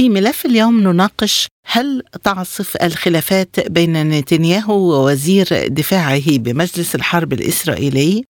في 0.00 0.08
ملف 0.08 0.46
اليوم 0.46 0.80
نناقش 0.80 1.46
هل 1.66 2.02
تعصف 2.22 2.76
الخلافات 2.82 3.70
بين 3.70 4.08
نتنياهو 4.08 4.74
ووزير 4.74 5.46
دفاعه 5.68 6.38
بمجلس 6.38 6.94
الحرب 6.94 7.32
الإسرائيلي؟ 7.32 8.24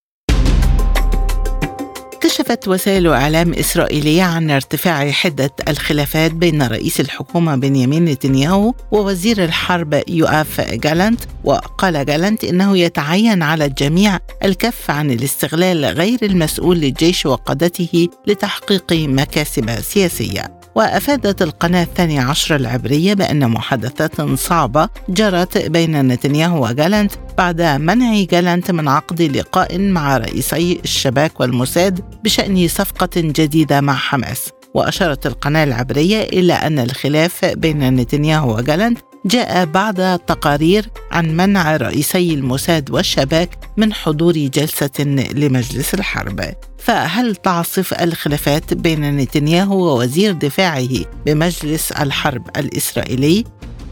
كشفت 2.20 2.68
وسائل 2.68 3.06
إعلام 3.06 3.52
إسرائيلية 3.54 4.22
عن 4.22 4.50
ارتفاع 4.50 5.10
حدة 5.10 5.50
الخلافات 5.68 6.32
بين 6.32 6.62
رئيس 6.62 7.00
الحكومة 7.00 7.56
بنيامين 7.56 8.04
نتنياهو 8.04 8.74
ووزير 8.92 9.44
الحرب 9.44 10.02
يؤاف 10.08 10.60
جالنت 10.60 11.20
وقال 11.44 12.06
جالنت 12.06 12.44
إنه 12.44 12.78
يتعين 12.78 13.42
على 13.42 13.64
الجميع 13.64 14.18
الكف 14.44 14.90
عن 14.90 15.10
الاستغلال 15.10 15.84
غير 15.84 16.18
المسؤول 16.22 16.76
للجيش 16.76 17.26
وقادته 17.26 18.08
لتحقيق 18.26 18.92
مكاسب 18.92 19.80
سياسية. 19.80 20.59
وأفادت 20.74 21.42
القناة 21.42 21.82
الثانية 21.82 22.20
عشر 22.20 22.56
العبرية 22.56 23.14
بأن 23.14 23.48
محادثات 23.50 24.20
صعبة 24.22 24.88
جرت 25.08 25.58
بين 25.58 26.08
نتنياهو 26.08 26.64
وجالنت 26.66 27.12
بعد 27.38 27.62
منع 27.62 28.22
جالنت 28.22 28.70
من 28.70 28.88
عقد 28.88 29.22
لقاء 29.22 29.78
مع 29.78 30.16
رئيسي 30.16 30.80
الشباك 30.84 31.40
والموساد 31.40 32.00
بشأن 32.24 32.68
صفقة 32.68 33.10
جديدة 33.16 33.80
مع 33.80 33.94
حماس. 33.94 34.50
وأشارت 34.74 35.26
القناة 35.26 35.64
العبرية 35.64 36.22
إلى 36.22 36.52
أن 36.52 36.78
الخلاف 36.78 37.44
بين 37.44 37.96
نتنياهو 37.96 38.56
وجالنت 38.56 38.98
جاء 39.24 39.64
بعد 39.64 40.18
تقارير 40.18 40.90
عن 41.12 41.36
منع 41.36 41.76
رئيسي 41.76 42.34
الموساد 42.34 42.90
والشباك 42.90 43.58
من 43.76 43.92
حضور 43.92 44.32
جلسة 44.32 45.04
لمجلس 45.34 45.94
الحرب 45.94 46.54
فهل 46.78 47.36
تعصف 47.36 48.02
الخلافات 48.02 48.74
بين 48.74 49.16
نتنياهو 49.16 49.76
ووزير 49.76 50.32
دفاعه 50.32 50.88
بمجلس 51.26 51.92
الحرب 51.92 52.48
الإسرائيلي؟ 52.56 53.44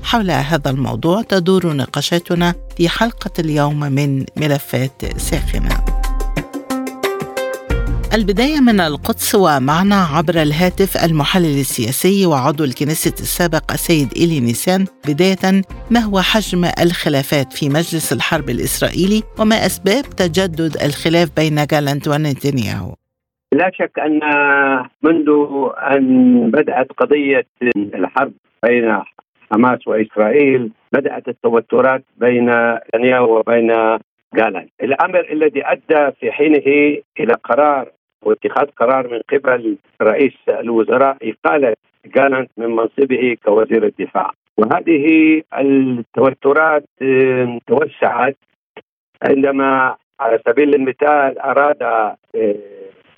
حول 0.03 0.31
هذا 0.31 0.71
الموضوع 0.71 1.23
تدور 1.23 1.73
نقاشاتنا 1.73 2.55
في 2.77 2.89
حلقة 2.89 3.31
اليوم 3.39 3.81
من 3.81 4.25
ملفات 4.37 5.03
ساخنة 5.17 6.08
البداية 8.15 8.61
من 8.61 8.81
القدس 8.81 9.35
ومعنا 9.35 10.01
عبر 10.17 10.35
الهاتف 10.43 11.05
المحلل 11.05 11.61
السياسي 11.67 12.27
وعضو 12.27 12.65
الكنيسة 12.65 13.17
السابق 13.27 13.73
السيد 13.73 14.09
إيلي 14.17 14.41
نيسان 14.41 14.85
بداية 15.09 15.45
ما 15.91 16.01
هو 16.01 16.19
حجم 16.21 16.65
الخلافات 16.85 17.53
في 17.53 17.69
مجلس 17.69 18.13
الحرب 18.13 18.49
الإسرائيلي 18.51 19.23
وما 19.41 19.57
أسباب 19.69 20.05
تجدد 20.23 20.73
الخلاف 20.87 21.29
بين 21.37 21.57
جالنت 21.73 22.09
ونتنياهو؟ 22.09 22.95
لا 23.53 23.71
شك 23.75 23.99
أن 23.99 24.21
منذ 25.03 25.29
أن 25.93 26.05
بدأت 26.51 26.93
قضية 26.93 27.47
الحرب 27.77 28.33
بين 28.63 29.03
حماس 29.53 29.89
وإسرائيل 29.89 30.71
بدأت 30.93 31.29
التوترات 31.29 32.05
بين 32.17 32.51
نتنياهو 32.75 33.39
وبين 33.39 33.73
جالنت 34.35 34.71
الأمر 34.83 35.33
الذي 35.33 35.63
أدى 35.67 36.13
في 36.21 36.33
حينه 36.33 36.67
إلى 37.21 37.35
قرار 37.45 37.98
واتخاذ 38.23 38.67
قرار 38.67 39.09
من 39.09 39.21
قبل 39.33 39.77
رئيس 40.03 40.35
الوزراء 40.49 41.17
إقالة 41.23 41.77
جالنت 42.07 42.51
من 42.57 42.67
منصبه 42.67 43.37
كوزير 43.45 43.85
الدفاع. 43.85 44.31
وهذه 44.57 45.43
التوترات 45.59 46.85
توسعت 47.67 48.37
عندما 49.23 49.97
على 50.21 50.41
سبيل 50.49 50.75
المثال 50.75 51.39
أراد 51.39 51.79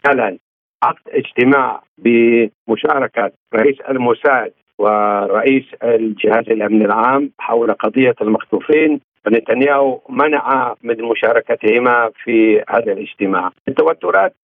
جالنت 0.07 0.41
عقد 0.83 1.03
اجتماع 1.09 1.83
بمشاركة 1.99 3.33
رئيس 3.55 3.81
الموساد 3.81 4.53
ورئيس 4.79 5.65
الجهاز 5.83 6.51
الأمن 6.51 6.83
العام 6.83 7.31
حول 7.39 7.73
قضية 7.73 8.15
المخطوفين. 8.21 9.01
ونتنياهو 9.27 10.01
منع 10.09 10.75
من 10.83 11.03
مشاركتهما 11.03 12.11
في 12.25 12.65
هذا 12.69 12.93
الاجتماع. 12.93 13.51
التوترات 13.69 14.35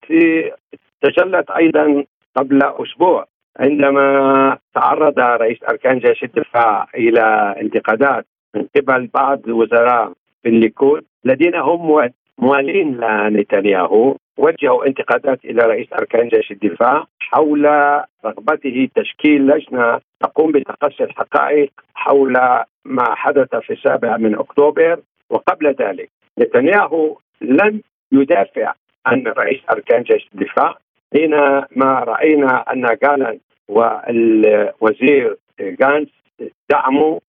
تجلت 1.01 1.51
أيضا 1.51 2.03
قبل 2.35 2.63
أسبوع 2.63 3.25
عندما 3.59 4.57
تعرض 4.73 5.19
رئيس 5.19 5.57
أركان 5.69 5.99
جيش 5.99 6.23
الدفاع 6.23 6.87
إلى 6.95 7.55
انتقادات 7.61 8.25
من 8.55 8.65
قبل 8.75 9.09
بعض 9.13 9.39
الوزراء 9.47 10.13
في 10.43 10.49
الليكود 10.49 11.03
الذين 11.25 11.55
هم 11.55 12.09
موالين 12.39 12.97
لنتنياهو 12.97 14.15
وجهوا 14.37 14.87
انتقادات 14.87 15.45
إلى 15.45 15.63
رئيس 15.65 15.87
أركان 15.93 16.27
جيش 16.27 16.51
الدفاع 16.51 17.05
حول 17.19 17.65
رغبته 18.25 18.89
تشكيل 18.95 19.47
لجنة 19.47 19.99
تقوم 20.19 20.51
بتقصي 20.51 21.03
الحقائق 21.03 21.71
حول 21.95 22.33
ما 22.85 23.15
حدث 23.15 23.55
في 23.55 23.73
السابع 23.73 24.17
من 24.17 24.35
أكتوبر. 24.35 24.99
وقبل 25.29 25.75
ذلك 25.79 26.09
نتنياهو 26.39 27.17
لم 27.41 27.81
يدافع 28.11 28.73
عن 29.05 29.23
رئيس 29.27 29.59
أركان 29.71 30.03
جيش 30.03 30.29
الدفاع 30.33 30.75
حينما 31.13 31.99
رأينا 31.99 32.65
أن 32.73 32.97
جالنت 33.03 33.41
والوزير 33.67 35.37
جانس 35.59 36.09
دعموا 36.69 37.19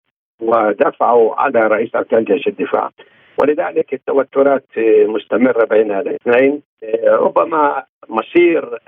ودفعوا 0.41 1.35
على 1.35 1.67
رئيس 1.67 1.95
أركان 1.95 2.25
جيش 2.25 2.49
الدفاع. 2.49 2.91
ولذلك 3.39 3.95
التوترات 3.95 4.67
مستمرة 5.07 5.65
بين 5.65 5.93
الاثنين. 5.93 6.63
ربما 7.07 7.85
مصير 8.09 8.79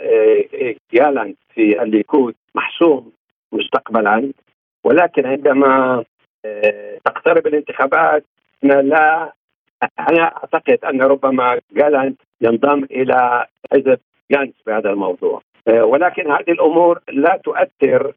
جالنت 0.93 1.39
في 1.55 1.83
الليكود 1.83 2.35
محسوم 2.55 3.13
مستقبلا 3.53 4.33
ولكن 4.85 5.27
عندما 5.27 6.05
تقترب 7.05 7.47
الانتخابات 7.47 8.25
أنا 8.65 8.83
لا 8.83 9.33
أنا 9.99 10.23
أعتقد 10.23 10.79
أن 10.85 11.03
ربما 11.03 11.61
جالنت 11.73 12.21
ينضم 12.41 12.85
إلى 12.85 13.47
حزب 13.73 13.99
جانس 14.31 14.55
في 14.65 14.71
هذا 14.71 14.91
الموضوع. 14.91 15.41
ولكن 15.69 16.31
هذه 16.33 16.51
الأمور 16.51 17.01
لا 17.09 17.41
تؤثر 17.45 18.13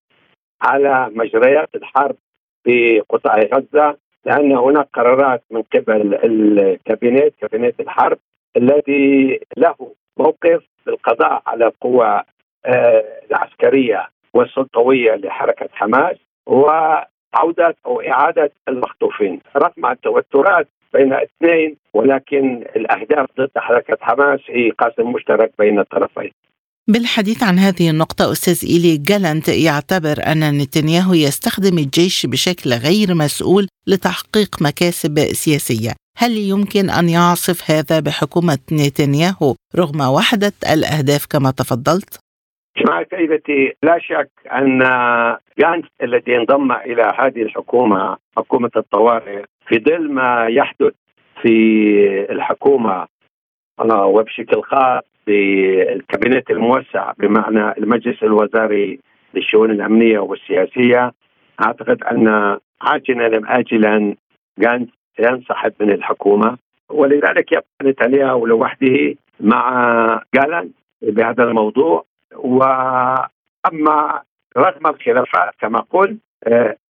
على 0.61 1.09
مجريات 1.16 1.75
الحرب 1.75 2.15
في 2.63 3.00
قطاع 3.00 3.39
غزة 3.39 3.97
لأن 4.25 4.51
هناك 4.51 4.88
قرارات 4.94 5.44
من 5.51 5.61
قبل 5.61 6.15
الكابينيت 6.23 7.35
كابينيت 7.41 7.79
الحرب 7.79 8.17
الذي 8.57 9.39
له 9.57 9.75
موقف 10.17 10.63
للقضاء 10.88 11.41
على 11.47 11.65
القوى 11.65 12.21
العسكرية. 13.31 14.07
والسلطوية 14.33 15.16
لحركة 15.16 15.69
حماس 15.73 16.17
وعودة 16.47 17.75
أو 17.85 18.01
إعادة 18.01 18.51
المخطوفين. 18.67 19.39
رغم 19.57 19.85
التوترات 19.85 20.67
بين 20.94 21.13
اثنين 21.13 21.75
ولكن 21.94 22.63
الأهداف 22.75 23.27
ضد 23.39 23.51
حركة 23.57 23.97
حماس 24.01 24.39
هي 24.49 24.69
قاسم 24.69 25.11
مشترك 25.11 25.51
بين 25.59 25.79
الطرفين. 25.79 26.31
بالحديث 26.88 27.44
عن 27.44 27.59
هذه 27.59 27.89
النقطة 27.89 28.31
أستاذ 28.31 28.69
إيلي 28.69 28.97
جالنت 28.97 29.47
يعتبر 29.47 30.16
أن 30.31 30.57
نتنياهو 30.57 31.13
يستخدم 31.13 31.77
الجيش 31.77 32.25
بشكل 32.25 32.74
غير 32.74 33.15
مسؤول 33.15 33.68
لتحقيق 33.88 34.62
مكاسب 34.62 35.19
سياسية. 35.19 35.91
هل 36.18 36.38
يمكن 36.38 36.89
أن 36.89 37.09
يعصف 37.09 37.71
هذا 37.71 38.00
بحكومة 38.00 38.59
نتنياهو 38.71 39.56
رغم 39.75 40.01
وحدة 40.01 40.53
الأهداف 40.74 41.25
كما 41.25 41.51
تفضلت؟ 41.51 42.23
مع 42.81 43.04
سيدتي 43.04 43.74
لا 43.84 44.00
شك 44.00 44.30
أن 44.52 44.80
جانس 45.60 45.86
الذي 46.04 46.38
انضم 46.38 46.72
إلى 46.72 47.12
هذه 47.20 47.42
الحكومة 47.42 48.18
حكومة 48.38 48.72
الطوارئ 48.75 49.44
في 49.68 49.80
ظل 49.80 50.12
ما 50.12 50.48
يحدث 50.48 50.94
في 51.42 52.31
الحكومة 52.31 53.08
وبشكل 53.92 54.62
خاص 54.62 55.04
بالكابينت 55.28 56.52
الموسع 56.52 57.12
بمعنى 57.18 57.78
المجلس 57.78 58.24
الوزاري 58.24 59.00
للشؤون 59.34 59.72
الأمنية 59.72 60.20
والسياسية. 60.20 61.14
أعتقد 61.66 62.04
أن 62.04 62.58
عاجلا 62.81 63.38
أم 63.38 63.46
اجلا 63.46 64.16
جانس 64.60 64.90
سينسحب 65.18 65.74
من 65.80 65.92
الحكومة 65.92 66.58
ولذلك 66.90 67.52
يبقى 67.52 67.66
نتنياهو 67.84 68.46
لوحده 68.46 69.16
مع 69.40 70.22
جالان 70.36 70.70
بهذا 71.02 71.44
الموضوع. 71.44 72.06
وأما 72.35 74.21
رغم 74.57 74.88
الخلافات 74.88 75.53
كما 75.59 75.80
قلت 75.80 76.18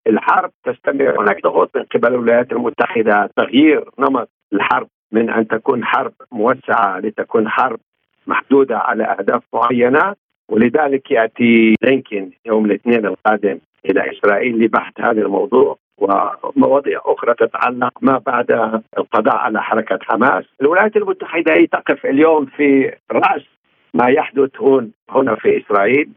الحرب 0.08 0.52
تستمر 0.64 1.22
هناك 1.22 1.44
ضغوط 1.44 1.70
من 1.76 1.84
قبل 1.84 2.08
الولايات 2.08 2.52
المتحدة 2.52 3.30
تغيير 3.36 3.90
نمط 4.00 4.30
الحرب 4.54 4.88
من 5.12 5.30
أن 5.30 5.48
تكون 5.48 5.86
حرب 5.86 6.14
موسعة 6.32 7.00
لتكون 7.00 7.50
حرب 7.50 7.80
محدودة 8.28 8.78
على 8.78 9.04
أهداف 9.04 9.44
معينة 9.54 10.16
ولذلك 10.50 11.12
يأتي 11.12 11.76
لينكن 11.84 12.32
يوم 12.46 12.66
الاثنين 12.66 13.06
القادم 13.06 13.60
إلى 13.86 14.12
إسرائيل 14.12 14.64
لبحث 14.64 14.94
هذا 15.00 15.22
الموضوع 15.22 15.78
ومواضيع 15.98 17.02
أخرى 17.06 17.34
تتعلق 17.34 17.92
ما 18.02 18.18
بعد 18.18 18.52
القضاء 18.98 19.36
على 19.36 19.64
حركة 19.64 20.00
حماس، 20.02 20.46
الولايات 20.62 20.96
المتحدة 20.96 21.54
هي 21.54 21.68
تقف 21.68 22.06
اليوم 22.06 22.46
في 22.46 22.96
رأس 23.12 23.42
ما 23.94 24.10
يحدث 24.10 24.50
هون 24.60 24.92
هنا 25.10 25.36
في 25.36 25.62
إسرائيل. 25.62 26.10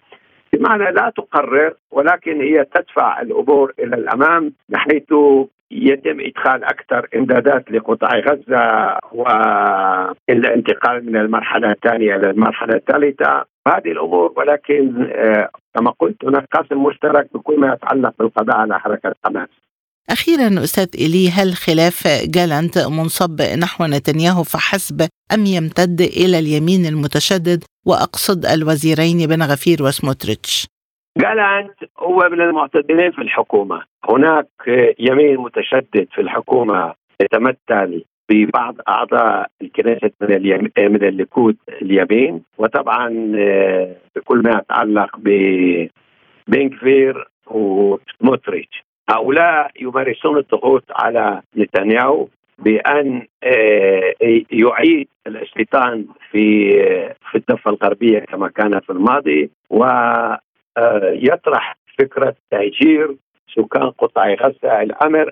بمعنى 0.53 0.93
لا 0.93 1.13
تقرر 1.17 1.75
ولكن 1.91 2.41
هي 2.41 2.65
تدفع 2.65 3.21
الأمور 3.21 3.73
إلى 3.79 3.97
الأمام 3.97 4.53
بحيث 4.69 5.13
يتم 5.71 6.21
إدخال 6.21 6.65
أكثر 6.65 7.09
إمدادات 7.17 7.71
لقطاع 7.71 8.19
غزة 8.19 8.99
والانتقال 9.13 11.07
من 11.07 11.17
المرحلة 11.17 11.71
الثانية 11.71 12.17
إلى 12.17 12.31
المرحلة 12.31 12.75
الثالثة. 12.75 13.45
هذه 13.69 13.93
الأمور 13.93 14.33
ولكن 14.37 15.09
آه، 15.13 15.49
كما 15.75 15.91
قلت 15.91 16.25
هناك 16.25 16.45
قاسم 16.53 16.83
مشترك 16.83 17.29
بكل 17.35 17.61
ما 17.61 17.73
يتعلق 17.73 18.15
بالقضاء 18.19 18.57
على 18.57 18.81
حركة 18.81 19.15
حماس. 19.25 19.49
أخيرا 20.11 20.47
أستاذ 20.65 20.89
إلي 20.95 21.31
هل 21.31 21.55
خلاف 21.55 21.99
جالنت 22.35 22.79
منصب 22.79 23.43
نحو 23.63 23.85
نتنياهو 23.85 24.43
فحسب 24.43 25.09
أم 25.35 25.47
يمتد 25.47 26.01
إلى 26.01 26.39
اليمين 26.39 26.87
المتشدد 26.87 27.65
وأقصد 27.87 28.47
الوزيرين 28.47 29.19
بن 29.29 29.43
غفير 29.43 29.83
وسموتريتش 29.83 30.67
جالنت 31.19 31.79
هو 31.99 32.29
من 32.33 32.41
المعتدلين 32.41 33.13
في 33.13 33.23
الحكومة 33.23 33.83
هناك 34.09 34.49
يمين 34.99 35.37
متشدد 35.37 36.07
في 36.15 36.21
الحكومة 36.21 36.95
يتمثل 37.21 38.05
ببعض 38.31 38.75
أعضاء 38.89 39.51
الكنيسة 39.63 40.11
من. 40.21 40.69
من 40.79 41.05
الليكود 41.05 41.57
اليمين 41.83 42.43
وطبعا 42.59 43.09
بكل 44.17 44.39
ما 44.39 44.61
يتعلق 44.63 45.17
ببنكفير 46.49 47.29
وسموتريتش 47.47 48.87
هؤلاء 49.11 49.71
يمارسون 49.81 50.39
الضغوط 50.39 50.85
على 50.91 51.43
نتنياهو 51.57 52.29
بأن 52.59 53.27
آه، 53.43 54.15
يعيد 54.51 55.09
الاستيطان 55.27 56.07
في 56.31 56.73
في 57.31 57.39
الضفة 57.39 57.71
الغربية 57.71 58.19
كما 58.19 58.49
كان 58.49 58.81
في 58.81 58.91
الماضي 58.91 59.51
ويطرح 59.71 60.41
آه، 61.71 62.03
فكرة 62.03 62.35
تهجير 62.51 63.17
سكان 63.55 63.91
قطاع 63.91 64.35
غزة 64.35 64.83
الأمر. 64.83 65.31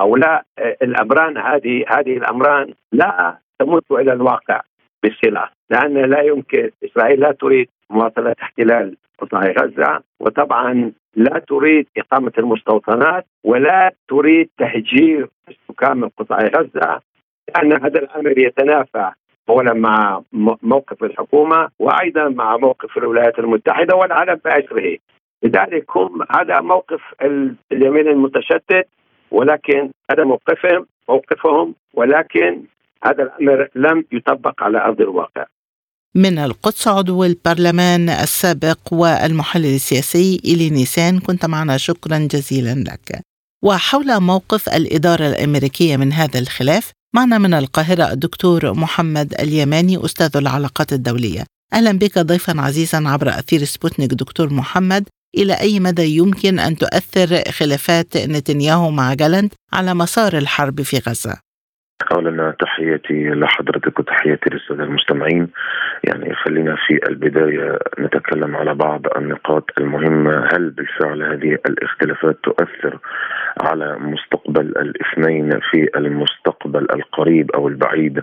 هؤلاء 0.00 0.42
آه، 0.58 0.76
الأمران 0.82 1.38
هذه 1.38 1.84
هذه 1.88 2.16
الأمران 2.16 2.74
لا 2.92 3.38
تمت 3.58 3.92
إلى 3.92 4.12
الواقع 4.12 4.60
بصله 5.04 5.48
لأن 5.70 5.94
لا 5.94 6.20
يمكن 6.22 6.70
إسرائيل 6.84 7.20
لا 7.20 7.32
تريد 7.32 7.68
مواصله 7.90 8.34
احتلال 8.42 8.96
قطاع 9.18 9.40
غزة 9.40 10.00
وطبعا 10.20 10.92
لا 11.16 11.42
تريد 11.48 11.86
إقامة 11.96 12.32
المستوطنات 12.38 13.26
ولا 13.44 13.92
تريد 14.08 14.48
تهجير 14.58 15.28
السكان 15.48 15.96
من 15.96 16.08
قطاع 16.08 16.38
غزة 16.38 17.00
لأن 17.48 17.72
هذا 17.72 17.98
الأمر 17.98 18.38
يتنافى 18.38 19.10
اولا 19.48 19.74
مع 19.74 20.22
موقف 20.62 21.04
الحكومة 21.04 21.68
وأيضا 21.78 22.28
مع 22.28 22.56
موقف 22.56 22.98
الولايات 22.98 23.38
المتحدة 23.38 23.96
والعالم 23.96 24.40
باسره 24.44 24.96
لذلك 25.42 25.96
هم 25.96 26.22
هذا 26.36 26.60
موقف 26.60 27.00
اليمين 27.72 28.08
المتشدد 28.08 28.84
ولكن 29.30 29.90
هذا 30.10 30.24
موقفهم 30.24 30.86
موقفهم 31.08 31.74
ولكن 31.94 32.62
هذا 33.04 33.22
الأمر 33.22 33.68
لم 33.74 34.04
يطبق 34.12 34.62
على 34.62 34.78
أرض 34.78 35.00
الواقع. 35.00 35.44
من 36.18 36.38
القدس 36.38 36.88
عضو 36.88 37.24
البرلمان 37.24 38.08
السابق 38.08 38.78
والمحلل 38.90 39.74
السياسي 39.74 40.40
إلي 40.44 40.70
نيسان. 40.70 41.20
كنت 41.20 41.46
معنا 41.46 41.76
شكرا 41.76 42.18
جزيلا 42.18 42.74
لك. 42.74 43.20
وحول 43.64 44.20
موقف 44.20 44.68
الإدارة 44.68 45.28
الأمريكية 45.28 45.96
من 45.96 46.12
هذا 46.12 46.38
الخلاف 46.38 46.90
معنا 47.14 47.38
من 47.38 47.54
القاهرة 47.54 48.12
الدكتور 48.12 48.72
محمد 48.74 49.34
اليماني 49.40 50.04
أستاذ 50.04 50.36
العلاقات 50.36 50.92
الدولية. 50.92 51.44
أهلا 51.72 51.92
بك 51.92 52.18
ضيفا 52.18 52.60
عزيزا 52.60 53.02
عبر 53.08 53.28
أثير 53.28 53.64
سبوتنيك 53.64 54.10
دكتور 54.10 54.52
محمد. 54.52 55.08
إلى 55.38 55.52
أي 55.52 55.80
مدى 55.80 56.16
يمكن 56.16 56.58
أن 56.58 56.76
تؤثر 56.76 57.42
خلافات 57.50 58.16
نتنياهو 58.16 58.90
مع 58.90 59.14
جالنت 59.14 59.52
على 59.72 59.94
مسار 59.94 60.38
الحرب 60.38 60.82
في 60.82 60.98
غزة؟ 60.98 61.36
اولا 62.02 62.54
تحياتي 62.60 63.30
لحضرتك 63.30 63.98
وتحياتي 63.98 64.50
للسادة 64.50 64.84
المستمعين. 64.84 65.48
يعني 66.04 66.34
خلينا 66.34 66.76
في 66.86 67.00
البداية 67.08 67.78
نتكلم 67.98 68.56
على 68.56 68.74
بعض 68.74 69.06
النقاط 69.16 69.70
المهمة. 69.78 70.48
هل 70.52 70.70
بالفعل 70.70 71.22
هذه 71.22 71.58
الاختلافات 71.68 72.36
تؤثر 72.42 72.98
على 73.60 73.96
مستقبل 73.98 74.60
الاثنين 74.60 75.60
في 75.70 75.88
المستقبل 75.96 76.86
القريب 76.94 77.50
أو 77.50 77.68
البعيد 77.68 78.22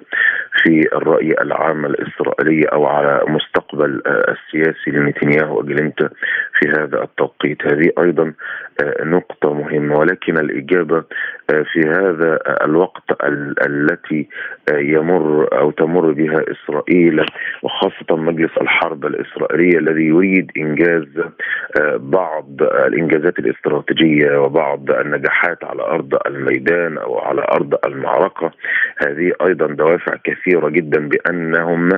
في 0.64 0.88
الرأي 0.94 1.36
العام 1.42 1.86
الإسرائيلي 1.86 2.66
أو 2.66 2.86
على 2.86 3.22
مستقبل 3.28 4.02
السياسي 4.08 4.92
لنتنياهو 4.92 5.60
وجلنت 5.60 6.00
في 6.60 6.70
هذا 6.70 7.04
التوقيت. 7.04 7.68
هذه 7.68 7.92
أيضا 8.00 8.34
نقطة 9.04 9.54
مهمة 9.54 9.98
ولكن 10.00 10.38
الإجابة 10.38 11.04
في 11.48 11.82
هذا 11.82 12.40
الوقت 12.64 13.04
التي 13.68 14.28
يمر 14.72 15.50
أو 15.60 15.72
تمر 15.72 16.12
بها 16.12 16.42
إسرائيل 16.52 17.26
وخاصة 17.64 18.16
مجلس 18.16 18.52
الحرب 18.62 19.06
الإسرائيلي 19.06 19.78
الذي 19.78 20.04
يريد 20.04 20.52
إنجاز 20.58 21.06
بعض 21.96 22.48
الإنجازات 22.62 23.40
الاستراتيجية 23.40 24.38
وبعض 24.42 24.92
النجاحات 24.92 25.64
على 25.64 25.82
أرض 25.82 26.14
الميدان 26.28 26.98
أو 26.98 27.20
على 27.20 27.42
أرض 27.52 27.74
المعركة 27.86 28.52
هذه 28.98 29.32
أيضا 29.42 29.68
دوافع 29.68 30.16
كثيرة 30.24 30.70
جدا 30.70 31.10
بأنهم 31.10 31.90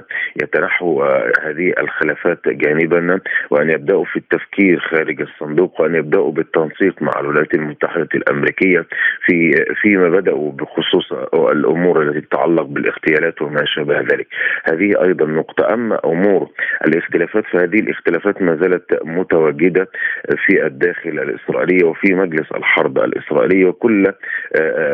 يتنحوا 0.44 1.06
هذه 1.48 1.74
الخلافات 1.80 2.40
جانبا 2.48 3.20
وأن 3.50 3.70
يبدأوا 3.70 4.06
في 4.06 4.16
التفكير 4.16 4.80
خارج 4.80 5.22
الصندوق 5.22 5.82
وأن 5.82 5.96
يبدأوا 5.96 6.32
بالتنسيق 6.32 7.02
مع 7.02 7.12
الولايات 7.20 7.54
المتحدة 7.54 8.10
الأمريكية 8.16 8.86
في 9.26 9.66
فيما 9.82 10.10
بدأوا 10.10 10.52
بخصوص 10.52 11.14
الأمور 11.34 12.02
التي 12.02 12.22
تتعلق 12.22 12.64
بالاغتيالات 12.64 13.42
وما 13.42 13.66
شابه 13.66 14.00
ذلك. 14.00 14.28
هذه 14.64 15.04
أيضا 15.04 15.26
نقطة 15.26 15.74
أما 15.74 16.00
أمور 16.06 16.50
الاختلافات 16.88 17.44
فهذه 17.54 17.80
الاختلافات 17.80 18.42
ما 18.42 18.56
زالت 18.56 19.00
متواجدة 19.06 19.90
في 20.46 20.66
الداخل 20.66 21.10
الاسرائيلي 21.10 21.86
وفي 21.86 22.14
مجلس 22.14 22.52
الحرب 22.52 22.98
الإسرائيلي 22.98 23.66
وكل 23.66 24.14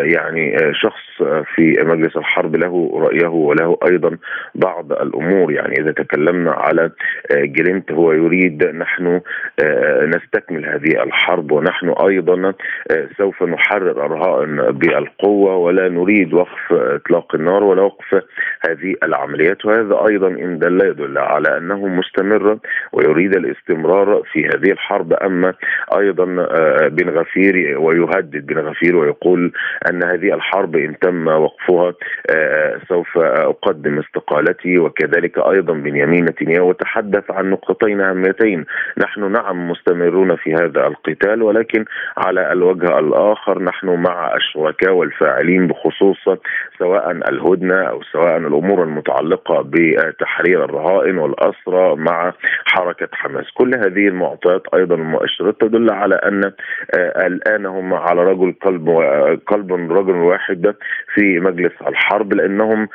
يعني 0.01 0.57
شخص 0.73 1.23
في 1.55 1.81
مجلس 1.93 2.17
الحرب 2.17 2.55
له 2.55 2.91
رأيه 2.95 3.27
وله 3.27 3.77
أيضا 3.89 4.17
بعض 4.55 4.91
الأمور. 4.91 5.51
يعني 5.51 5.75
إذا 5.79 5.91
تكلمنا 5.91 6.51
على 6.51 6.91
جلنت 7.31 7.91
هو 7.91 8.11
يريد 8.11 8.63
نحن 8.63 9.21
نستكمل 10.15 10.65
هذه 10.65 11.03
الحرب 11.03 11.51
ونحن 11.51 11.89
أيضا 11.89 12.53
سوف 13.17 13.43
نحرر 13.43 14.05
الرهائن 14.05 14.55
بالقوة 14.55 15.55
ولا 15.55 15.89
نريد 15.89 16.33
وقف 16.33 16.71
إطلاق 16.71 17.35
النار 17.35 17.63
ولا 17.63 17.81
وقف 17.81 18.23
هذه 18.69 18.95
العمليات. 19.03 19.65
وهذا 19.65 20.05
أيضا 20.09 20.27
إن 20.27 20.59
دل 20.59 20.81
يدل 20.85 21.17
على 21.17 21.57
أنه 21.57 21.87
مستمر 21.87 22.57
ويريد 22.93 23.35
الاستمرار 23.35 24.21
في 24.31 24.45
هذه 24.45 24.71
الحرب. 24.71 25.13
أما 25.13 25.53
أيضا 25.97 26.25
بن 26.87 27.09
غفير 27.09 27.79
ويهدد 27.79 28.45
بن 28.45 28.59
غفير 28.59 28.95
ويقول 28.95 29.51
أن 29.89 30.03
هذه 30.03 30.33
الحرب 30.33 30.75
إن 30.75 30.99
تم 30.99 31.27
وقفها 31.27 31.82
سوف 32.89 33.17
أقدم 33.17 33.99
استقالتي 33.99 34.77
وكذلك 34.77 35.37
أيضا 35.37 35.73
بنيامين 35.73 36.25
نتنياهو 36.25 36.71
تحدث 36.71 37.31
عن 37.31 37.49
نقطتين 37.49 38.01
هامتين. 38.01 38.65
نحن 38.97 39.31
نعم 39.31 39.69
مستمرون 39.69 40.35
في 40.35 40.53
هذا 40.53 40.87
القتال 40.87 41.41
ولكن 41.43 41.85
على 42.17 42.51
الوجه 42.51 42.99
الآخر 42.99 43.63
نحن 43.63 43.87
مع 43.87 44.35
الشركاء 44.35 44.93
والفاعلين 44.93 45.67
بخصوص 45.67 46.17
سواء 46.79 47.11
الهدنة 47.11 47.81
أو 47.83 48.01
سواء 48.01 48.37
الأمور 48.37 48.83
المتعلقة 48.83 49.61
بتحرير 49.65 50.65
الرهائن 50.65 51.17
والأسرى 51.17 51.95
مع 51.95 52.33
حركة 52.65 53.07
حماس. 53.11 53.45
كل 53.53 53.75
هذه 53.75 54.07
المعطيات 54.07 54.61
أيضا 54.73 54.95
المؤشرات 54.95 55.61
تدل 55.61 55.91
على 55.91 56.15
أن 56.15 56.51
الآن 57.25 57.65
هم 57.65 57.93
على 57.93 58.23
رجل 58.23 58.53
قلب 58.61 58.89
قلب 59.47 59.91
رجل 59.91 60.15
واحد 60.15 60.73
في 61.15 61.39
مجلس 61.39 61.72
الحرب 61.87 62.33
لأنهم 62.33 62.87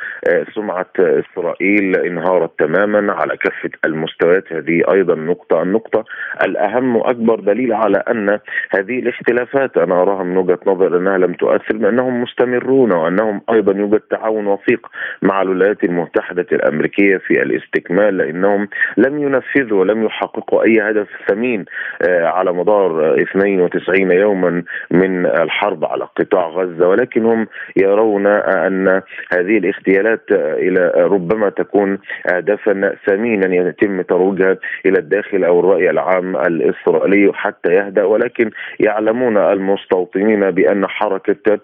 سمعه 0.55 0.85
إسرائيل 0.99 1.95
انهارت 1.95 2.51
تماما 2.59 3.13
على 3.13 3.37
كافة 3.37 3.69
المستويات. 3.85 4.53
هذه 4.53 4.81
أيضا 4.91 5.15
نقطة. 5.15 5.61
النقطة 5.61 6.05
الأهم 6.45 6.95
وأكبر 6.95 7.39
دليل 7.39 7.73
على 7.73 8.03
أن 8.11 8.39
هذه 8.69 8.99
الاختلافات 8.99 9.77
أنا 9.77 10.01
أراها 10.01 10.23
من 10.23 10.37
وجهة 10.37 10.59
نظر 10.67 10.97
أنها 10.97 11.17
لم 11.17 11.33
تؤثر 11.33 11.77
بانهم 11.77 12.21
مستمرون 12.21 12.91
وأنهم 12.91 13.41
أيضا 13.53 13.73
يوجد 13.77 13.99
تعاون 13.99 14.47
وثيق 14.47 14.87
مع 15.21 15.41
الولايات 15.41 15.83
المتحدة 15.83 16.45
الأمريكية 16.51 17.17
في 17.17 17.41
الاستكمال 17.41 18.17
لأنهم 18.17 18.67
لم 18.97 19.19
ينفذوا 19.19 19.79
ولم 19.79 20.03
يحققوا 20.03 20.63
أي 20.63 20.81
هدف 20.81 21.07
ثمين 21.27 21.65
آه، 22.09 22.25
على 22.25 22.53
مدار 22.53 23.21
92 23.21 24.11
يوما 24.11 24.63
من 24.91 25.25
الحرب 25.25 25.85
على 25.85 26.07
قطاع 26.19 26.47
غزة. 26.47 26.87
ولكن 26.87 27.25
هم 27.25 27.47
يرون 27.75 28.27
أن 28.69 29.01
هذه 29.33 29.57
الاغتيالات 29.57 30.31
إلى 30.31 30.93
ربما 30.97 31.49
تكون 31.49 31.97
اهدافا 32.33 32.95
ثمينا 33.07 33.55
يتم 33.69 34.01
ترويجها 34.01 34.57
إلى 34.85 34.99
الداخل 34.99 35.43
أو 35.43 35.59
الرأي 35.59 35.89
العام 35.89 36.35
الإسرائيلي 36.35 37.31
حتى 37.33 37.73
يهدأ 37.73 38.03
ولكن 38.03 38.49
يعلمون 38.79 39.37
المستوطنين 39.37 40.51
بأن 40.51 40.87
حركة 40.87 41.59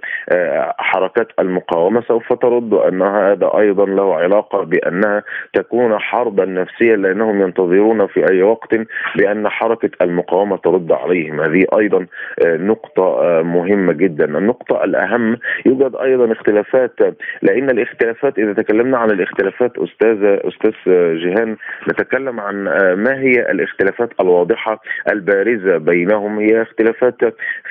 حركات 0.77 1.27
المقاومة 1.39 2.01
سوف 2.01 2.33
ترد 2.33 2.74
ان 2.74 3.01
هذا 3.01 3.51
أيضا 3.57 3.85
له 3.85 4.15
علاقة 4.15 4.63
بأنها 4.63 5.24
تكون 5.53 6.00
حربا 6.00 6.45
نفسيا 6.45 6.95
لأنهم 6.95 7.41
ينتظرون 7.41 8.07
في 8.07 8.31
أي 8.31 8.41
وقت 8.41 8.75
بأن 9.15 9.50
حركة 9.50 9.89
المقاومة 10.01 10.57
ترد 10.57 10.91
عليهم. 10.91 11.41
هذه 11.41 11.65
أيضا 11.79 12.05
نقطة 12.45 13.41
مهمة 13.43 13.93
جدا. 13.93 14.25
النقطة 14.25 14.83
الأهم 14.83 15.38
يوجد 15.65 15.95
أيضا 15.95 16.31
اختلافات 16.31 16.95
لأن 17.42 17.70
الاختلافات 17.70 18.40
إذا 18.40 18.54
تكلمنا 18.54 18.98
عن 18.98 19.12
الاختلافات 19.12 19.78
أستاذ 19.78 20.18
أستاذ 20.24 20.74
جيهان 21.16 21.56
نتكلم 21.90 22.40
عن 22.40 22.64
ما 22.98 23.20
هي 23.20 23.32
الاختلافات 23.52 24.10
الواضحة 24.20 24.82
البارزة 25.12 25.78
بينهم. 25.78 26.40
هي 26.40 26.62
اختلافات 26.62 27.16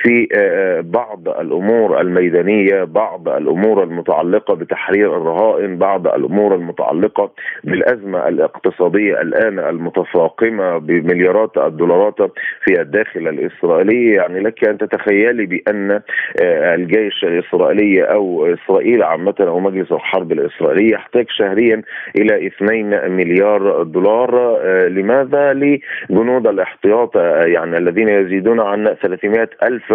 في 0.01 0.27
بعض 0.85 1.29
الأمور 1.29 2.01
الميدانية 2.01 2.83
بعض 2.83 3.29
الأمور 3.29 3.83
المتعلقة 3.83 4.53
بتحرير 4.53 5.17
الرهائن 5.17 5.77
بعض 5.77 6.07
الأمور 6.07 6.55
المتعلقة 6.55 7.31
بالأزمة 7.63 8.27
الاقتصادية 8.27 9.21
الآن 9.21 9.59
المتفاقمة 9.59 10.77
بمليارات 10.77 11.57
الدولارات 11.57 12.15
في 12.65 12.81
الداخل 12.81 13.27
الإسرائيلي. 13.27 14.11
يعني 14.11 14.39
لك 14.39 14.67
أن 14.67 14.77
تتخيلي 14.77 15.45
بأن 15.45 15.91
آه، 16.41 16.75
الجيش 16.75 17.23
الإسرائيلي 17.23 18.03
أو 18.03 18.53
إسرائيل 18.53 19.03
عامة 19.15 19.35
أو 19.39 19.59
مجلس 19.59 19.91
الحرب 19.91 20.31
الإسرائيلي 20.31 20.91
يحتاج 20.91 21.25
شهريا 21.29 21.81
إلى 22.17 22.47
2 22.47 23.11
مليار 23.11 23.83
دولار 23.83 24.57
آه، 24.61 24.87
لماذا؟ 24.87 25.53
لجنود 25.53 26.47
الاحتياط 26.47 27.17
آه، 27.17 27.45
يعني 27.45 27.77
الذين 27.77 28.09
يزيدون 28.09 28.59
عن 28.59 28.95
300 29.01 29.49
ألف 29.63 29.93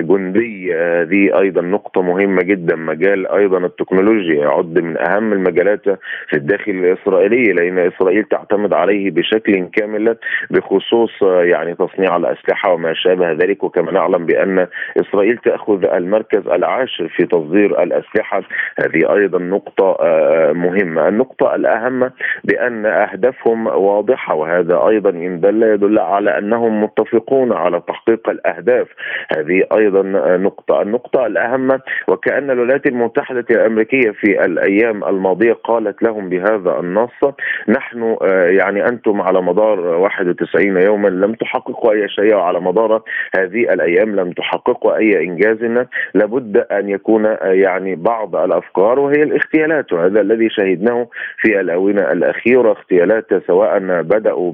جندي 0.00 0.74
هذه 0.74 1.40
أيضا 1.40 1.60
نقطة 1.62 2.02
مهمة 2.02 2.42
جدا 2.42 2.76
مجال 2.76 3.26
أيضا 3.26 3.58
التكنولوجيا 3.58 4.40
يعد 4.40 4.78
من 4.78 4.96
أهم 4.98 5.32
المجالات 5.32 5.84
في 6.28 6.36
الداخل 6.36 6.72
الإسرائيلي 6.72 7.52
لأن 7.52 7.78
إسرائيل 7.78 8.24
تعتمد 8.24 8.72
عليه 8.72 9.10
بشكل 9.10 9.68
كامل 9.72 10.16
بخصوص 10.50 11.22
يعني 11.22 11.74
تصنيع 11.74 12.16
الأسلحة 12.16 12.72
وما 12.72 12.94
شابه 12.94 13.32
ذلك 13.32 13.64
وكما 13.64 13.92
نعلم 13.92 14.26
بأن 14.26 14.66
إسرائيل 15.00 15.36
تأخذ 15.36 15.84
المركز 15.84 16.46
العاشر 16.46 17.08
في 17.08 17.26
تصدير 17.26 17.82
الأسلحة 17.82 18.42
هذه 18.78 19.14
أيضا 19.14 19.38
نقطة 19.38 19.96
آه، 20.00 20.52
مهمة. 20.52 21.08
النقطة 21.08 21.54
الأهم 21.54 22.10
بأن 22.44 22.86
أهدافهم 22.86 23.66
واضحة 23.66 24.34
وهذا 24.34 24.88
أيضا 24.88 25.10
إن 25.10 25.40
دل 25.40 25.62
يدل 25.62 25.98
على 25.98 26.38
أنهم 26.38 26.82
متفقون 26.82 27.52
على 27.52 27.82
تحقيق 27.88 28.28
الأهداف. 28.28 28.88
هذه 29.36 29.64
أيضا 29.72 30.02
نقطة. 30.36 30.82
النقطة 30.82 31.26
الأهم 31.26 31.80
وكأن 32.08 32.50
الولايات 32.50 32.86
المتحدة 32.86 33.44
الأمريكية 33.50 34.10
في 34.10 34.44
الأيام 34.44 35.04
الماضية 35.04 35.52
قالت 35.52 36.02
لهم 36.02 36.28
بهذا 36.28 36.78
النص 36.80 37.34
نحن 37.68 38.16
آه، 38.22 38.46
يعني 38.46 38.88
أنتم 38.88 39.20
على 39.20 39.42
مدار 39.42 39.80
91 39.80 40.76
يوما 40.76 41.08
لم 41.08 41.34
تحققوا 41.34 41.92
أي 41.92 42.08
شيء 42.08 42.34
وعلى 42.34 42.60
مدار 42.60 43.02
هذه 43.36 43.72
الأيام 43.72 44.16
لم 44.16 44.32
تحققوا 44.32 44.96
أي 44.96 45.24
إنجاز 45.24 45.86
لابد 46.14 46.56
أن 46.56 46.88
يكون 46.88 47.26
آه، 47.26 47.38
يعني 47.42 47.94
بعض 47.94 48.36
الأفكار 48.44 48.98
وهي 48.98 49.22
الاغتيالات 49.22 49.92
وهذا 49.92 50.20
الذي 50.20 50.48
شهدناه 50.50 51.08
في 51.38 51.60
الآونة 51.60 52.12
الأخيرة 52.12 52.70
اغتيالات 52.70 53.26
سواء 53.46 53.78
بدأوا 54.02 54.52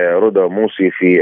برضا 0.00 0.48
موسي 0.48 0.90
في 0.90 1.20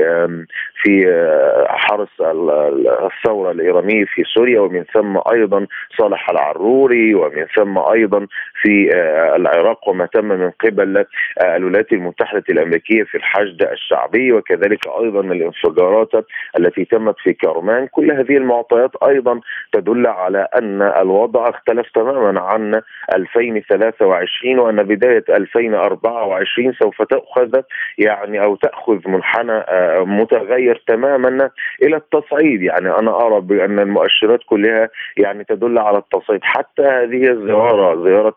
في 0.82 1.08
آه، 1.08 1.66
حرس 1.68 2.08
الثورة 2.20 3.50
الإيرانية 3.50 4.04
في 4.04 4.24
سوريا 4.34 4.60
ومن 4.60 4.84
ثم 4.94 5.18
أيضا 5.32 5.66
صالح 5.98 6.30
العروري 6.30 7.14
ومن 7.14 7.46
ثم 7.56 7.78
أيضا 7.78 8.26
في 8.62 8.90
آه، 8.94 9.36
العراق 9.36 9.88
وما 9.88 10.06
تم 10.06 10.24
من 10.24 10.50
قبل 10.50 10.96
آه، 11.38 11.56
الولايات 11.56 11.92
المتحدة 11.92 12.44
الأمريكية 12.50 13.02
في 13.02 13.16
الحشد 13.16 13.62
الشعبي 13.62 14.32
وكذلك 14.32 14.86
أيضا 15.00 15.20
الانفجارات 15.20 16.10
التي 16.58 16.84
تمت 16.84 17.14
في 17.18 17.32
كرمان 17.32 17.86
كل 17.86 18.12
هذه 18.12 18.36
المعطيات 18.36 18.90
أيضا 19.02 19.40
تدل 19.72 20.06
على 20.06 20.48
أن 20.56 20.82
الوضع 20.82 21.48
اختلف 21.48 21.87
تماما 21.94 22.40
عن 22.40 22.80
2023 23.14 24.58
وأن 24.58 24.82
بداية 24.82 25.24
2024 25.28 26.72
سوف 26.72 27.02
تأخذ 27.02 27.60
يعني 27.98 28.42
أو 28.42 28.56
تأخذ 28.56 29.08
منحنى 29.08 29.64
متغير 30.00 30.82
تماما 30.86 31.50
إلى 31.82 31.96
التصعيد. 31.96 32.62
يعني 32.62 32.90
أنا 32.90 33.26
أرى 33.26 33.40
بأن 33.40 33.78
المؤشرات 33.78 34.40
كلها 34.46 34.88
يعني 35.16 35.44
تدل 35.44 35.78
على 35.78 35.98
التصعيد. 35.98 36.40
حتى 36.42 36.82
هذه 36.82 37.30
الزيارة 37.30 38.04
زيارة 38.04 38.36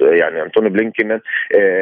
يعني 0.00 0.42
أنتوني 0.42 0.68
بلينكن 0.68 1.10
آه، 1.12 1.20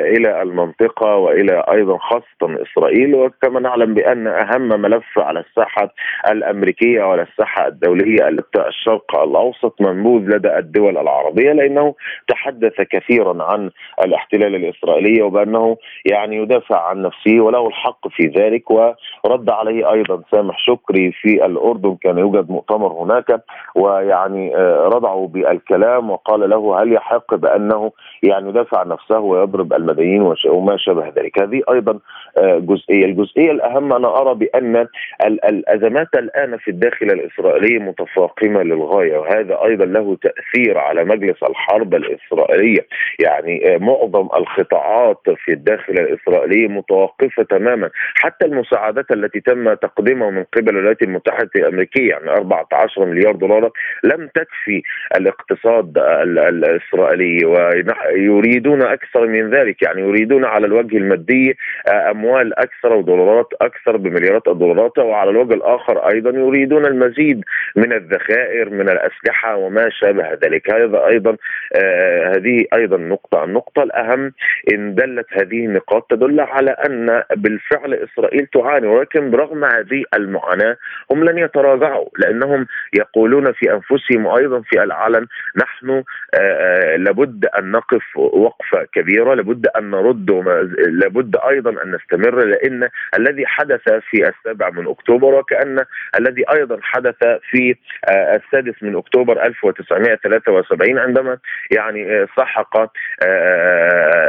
إلى 0.04 0.42
المنطقة 0.42 1.16
وإلى 1.16 1.64
أيضا 1.73 1.99
خاصة 1.99 2.62
إسرائيل. 2.62 3.14
وكما 3.14 3.61
نعلم 3.61 3.95
بأن 3.95 4.26
أهم 4.26 4.69
ملف 4.69 5.19
على 5.19 5.40
الساحة 5.40 5.95
الأمريكية 6.28 7.02
وعلى 7.02 7.23
الساحة 7.23 7.66
الدولية 7.66 8.28
الشرق 8.69 9.21
الأوسط 9.23 9.81
منبوذ 9.81 10.23
لدى 10.23 10.59
الدول 10.59 10.99
العربية 11.02 11.52
لأنه 11.52 11.94
تحدث 12.28 12.80
كثيرا 12.80 13.42
عن 13.44 13.71
الاحتلال 14.04 14.54
الإسرائيلي 14.54 15.23
وبأنه 15.23 15.76
يعني 16.04 16.37
يدافع 16.37 16.88
عن 16.88 17.02
نفسه 17.02 17.40
وله 17.40 17.66
الحق 17.66 18.09
في 18.09 18.26
ذلك 18.26 18.71
ورد 18.71 19.50
عليه 19.50 19.92
أيضا 19.92 20.23
سامح 20.30 20.59
شكري 20.59 21.12
في 21.12 21.47
الأردن 21.47 21.97
كان 22.02 22.18
يوجد 22.18 22.50
مؤتمر 22.50 22.92
هناك 22.92 23.40
ويعني 23.75 24.56
آه، 24.56 24.88
رضعوا 24.88 25.28
بالكلام 25.28 26.11
وقال 26.11 26.50
له 26.50 26.82
هل 26.82 26.92
يحق 26.92 27.35
بانه 27.35 27.92
يعني 28.23 28.49
يدافع 28.49 28.78
عن 28.78 28.88
نفسه 28.88 29.18
ويضرب 29.18 29.73
المدنيين 29.73 30.35
وما 30.49 30.76
شابه 30.76 31.09
ذلك. 31.09 31.42
هذه 31.42 31.62
أيضا 31.71 31.99
آه، 32.38 32.59
جزئية. 32.59 33.04
الجزئية 33.04 33.50
الأهم 33.50 33.92
أنا 33.92 34.21
أرى 34.21 34.35
بأن 34.35 34.87
الأزمات 35.26 36.09
الآن 36.14 36.56
في 36.56 36.71
الداخل 36.71 37.06
الإسرائيلي 37.06 37.78
متفاقمة 37.78 38.62
للغاية 38.62 39.18
وهذا 39.18 39.64
أيضا 39.64 39.85
له 39.85 40.16
تأثير 40.23 40.78
على 40.78 40.91
مجلس 41.00 41.42
الحرب 41.42 41.94
الإسرائيلية. 41.94 42.87
يعني 43.18 43.75
آه، 43.75 43.78
معظم 43.78 44.28
القطاعات 44.37 45.20
في 45.44 45.52
الداخل 45.52 45.92
الإسرائيلي 45.92 46.68
متوقفة 46.68 47.42
تماما. 47.42 47.90
حتى 48.14 48.46
المساعدات 48.46 49.11
التي 49.11 49.40
تم 49.40 49.75
تقديمها 49.75 50.30
من 50.30 50.44
قبل 50.56 50.68
الولايات 50.68 51.02
المتحدة 51.02 51.50
الأمريكية 51.56 52.11
يعني 52.11 52.30
14 52.30 53.04
مليار 53.04 53.37
دولار 53.37 53.70
لم 54.04 54.28
تكفي 54.34 54.82
الاقتصاد 55.16 55.99
الإسرائيلي 55.99 57.44
ويريدون 57.44 58.82
أكثر 58.82 59.26
من 59.26 59.50
ذلك. 59.50 59.82
يعني 59.82 60.00
يريدون 60.00 60.44
على 60.44 60.66
الوجه 60.66 60.96
المادي 60.96 61.56
آه، 61.88 62.11
أموال 62.11 62.58
أكثر 62.58 62.92
ودولارات 62.92 63.49
أكثر 63.61 63.96
بمليارات 63.96 64.49
الدولارات 64.49 64.99
وعلى 64.99 65.30
الوجه 65.30 65.54
الآخر 65.54 66.08
أيضا 66.08 66.30
يريدون 66.30 66.87
المزيد 66.87 67.44
من 67.76 67.92
الذخائر 67.92 68.70
من 68.70 68.88
الأسلحة 68.88 69.56
وما 69.56 69.90
شابه 69.90 70.38
ذلك. 70.44 70.70
هذا 70.84 71.06
أيضا 71.06 71.36
آه 71.76 72.36
هذه 72.36 72.64
أيضا 72.74 72.96
نقطة. 72.96 73.44
النقطة 73.44 73.82
الأهم 73.82 74.32
إن 74.74 74.94
دلت 74.94 75.26
هذه 75.32 75.66
النقاط 75.66 76.06
تدل 76.10 76.40
على 76.40 76.70
أن 76.70 77.22
بالفعل 77.36 77.94
إسرائيل 77.94 78.46
تعاني 78.46 78.86
ولكن 78.86 79.30
برغم 79.30 79.64
هذه 79.64 80.04
المعاناة 80.14 80.76
هم 81.12 81.24
لن 81.24 81.38
يتراجعوا 81.38 82.08
لأنهم 82.18 82.66
يقولون 82.94 83.52
في 83.52 83.72
أنفسهم 83.72 84.26
وأيضا 84.26 84.60
في 84.60 84.82
العلن 84.82 85.26
نحن 85.56 85.90
آه, 85.90 86.02
آه، 86.34 86.96
لابد 86.96 87.46
أن 87.46 87.70
نقف 87.70 88.16
وقفة 88.16 88.84
كبيرة 88.92 89.34
لابد 89.34 89.66
أن 89.66 89.90
نرد 89.90 90.30
لابد 90.88 91.36
أيضا 91.36 91.70
أن 91.70 91.94
نستمر 91.94 92.44
لأن 92.44 92.88
الذي 93.18 93.46
حدث 93.46 93.82
في 94.10 94.28
السابع 94.28 94.70
من 94.70 94.88
أكتوبر 94.88 95.34
وكأن 95.34 95.84
الذي 96.18 96.44
أيضا 96.54 96.78
حدث 96.82 97.24
في 97.50 97.74
السادس 98.08 98.82
من 98.82 98.96
أكتوبر 98.96 99.42
1973 99.46 100.71
عندما 100.98 101.38
يعني 101.70 102.26
سحق 102.36 102.92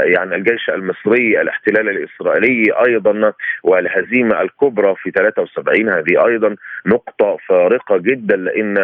يعني 0.05 0.35
الجيش 0.35 0.69
المصري 0.69 1.41
الاحتلال 1.41 1.89
الإسرائيلي 1.89 2.71
أيضا 2.87 3.33
والهزيمة 3.63 4.41
الكبرى 4.41 4.95
في 5.03 5.11
73 5.11 5.89
هذه 5.89 6.27
أيضا 6.27 6.55
نقطة 6.85 7.37
فارقة 7.49 7.97
جدا 7.97 8.35
لأن 8.35 8.77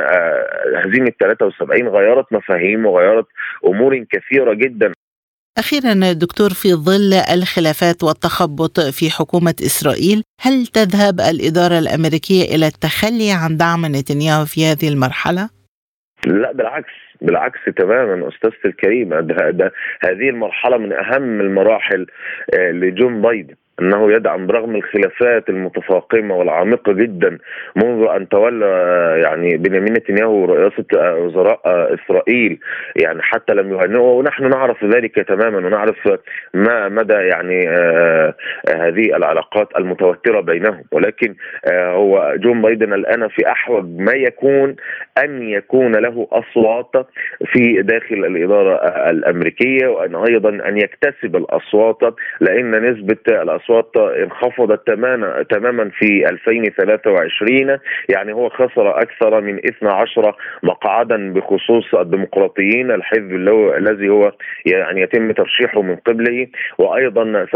هزيمة 0.75 1.11
73 1.19 1.87
غيرت 1.87 2.33
مفاهيم 2.33 2.85
وغيرت 2.85 3.25
أمور 3.65 4.05
كثيرة 4.11 4.53
جدا 4.53 4.91
أخيرا 5.57 6.13
دكتور 6.13 6.49
في 6.49 6.73
ظل 6.73 7.13
الخلافات 7.13 8.03
والتخبط 8.03 8.79
في 8.79 9.09
حكومة 9.09 9.55
إسرائيل 9.65 10.23
هل 10.41 10.67
تذهب 10.67 11.19
الإدارة 11.19 11.79
الأمريكية 11.79 12.55
إلى 12.55 12.67
التخلي 12.67 13.31
عن 13.31 13.57
دعم 13.57 13.85
نتنياهو 13.85 14.45
في 14.45 14.65
هذه 14.65 14.87
المرحلة؟ 14.87 15.58
لا 16.27 16.51
بالعكس 16.51 16.93
بالعكس 17.21 17.59
تماما 17.77 18.27
أستاذتي 18.27 18.67
الكريمه 18.67 19.19
ده, 19.19 19.49
ده 19.49 19.71
هذه 20.01 20.29
المرحلة 20.29 20.77
من 20.77 20.93
أهم 20.93 21.41
المراحل 21.41 22.07
آه، 22.53 22.71
لجون 22.71 23.21
بايدن. 23.21 23.55
أنه 23.81 24.12
يدعم 24.12 24.48
برغم 24.48 24.75
الخلافات 24.75 25.50
المتفاقمة 25.50 26.36
والعميقة 26.36 26.93
جدا 26.93 27.38
منذ 27.75 28.07
أن 28.15 28.29
تولى 28.29 28.65
يعني 29.24 29.57
بنيامين 29.57 29.93
نتنياهو 29.93 30.45
رئاسة 30.45 31.15
وزراء 31.15 31.62
إسرائيل 31.93 32.59
يعني 32.95 33.21
حتى 33.21 33.53
لم 33.53 33.74
يهنئه. 33.74 34.00
ونحن 34.00 34.50
نعرف 34.50 34.83
ذلك 34.86 35.15
تماما 35.15 35.57
ونعرف 35.57 36.09
ما 36.53 36.89
مدى 36.89 37.13
يعني 37.13 37.69
آه 37.69 38.33
هذه 38.69 39.15
العلاقات 39.15 39.67
المتوترة 39.77 40.39
بينهم. 40.41 40.83
ولكن 40.91 41.36
آه 41.65 41.93
هو 41.93 42.36
جون 42.38 42.62
بايدن 42.62 42.93
الآن 42.93 43.27
في 43.27 43.51
أحوج 43.51 43.86
ما 44.00 44.13
يكون 44.13 44.75
أن 45.24 45.50
يكون 45.50 45.95
له 45.95 46.27
أصوات 46.31 47.07
في 47.45 47.81
داخل 47.81 48.15
الإدارة 48.25 48.75
الأمريكية 49.09 49.88
وأن 49.88 50.15
أيضا 50.15 50.50
أن 50.50 50.77
يكتسب 50.77 51.36
الأصوات 51.36 51.98
لأن 52.39 52.91
نسبة 52.91 53.17
الأصوات 53.29 53.68
الاصوات 53.69 53.97
انخفضت 53.97 54.88
تماما 54.88 55.43
تماما 55.49 55.89
في 55.99 56.29
2023 56.29 57.77
يعني 58.09 58.33
هو 58.33 58.49
خسر 58.49 59.01
أكثر 59.01 59.41
من 59.41 59.57
12 59.57 60.35
مقعدا 60.63 61.33
بخصوص 61.33 61.95
الديمقراطيين 61.95 62.91
الحزب 62.91 63.33
الذي 63.77 64.09
هو 64.09 64.31
يعني 64.65 65.01
يتم 65.01 65.31
ترشيحه 65.31 65.81
من 65.81 65.95
قبله 65.95 66.47
وأيضا 66.77 67.45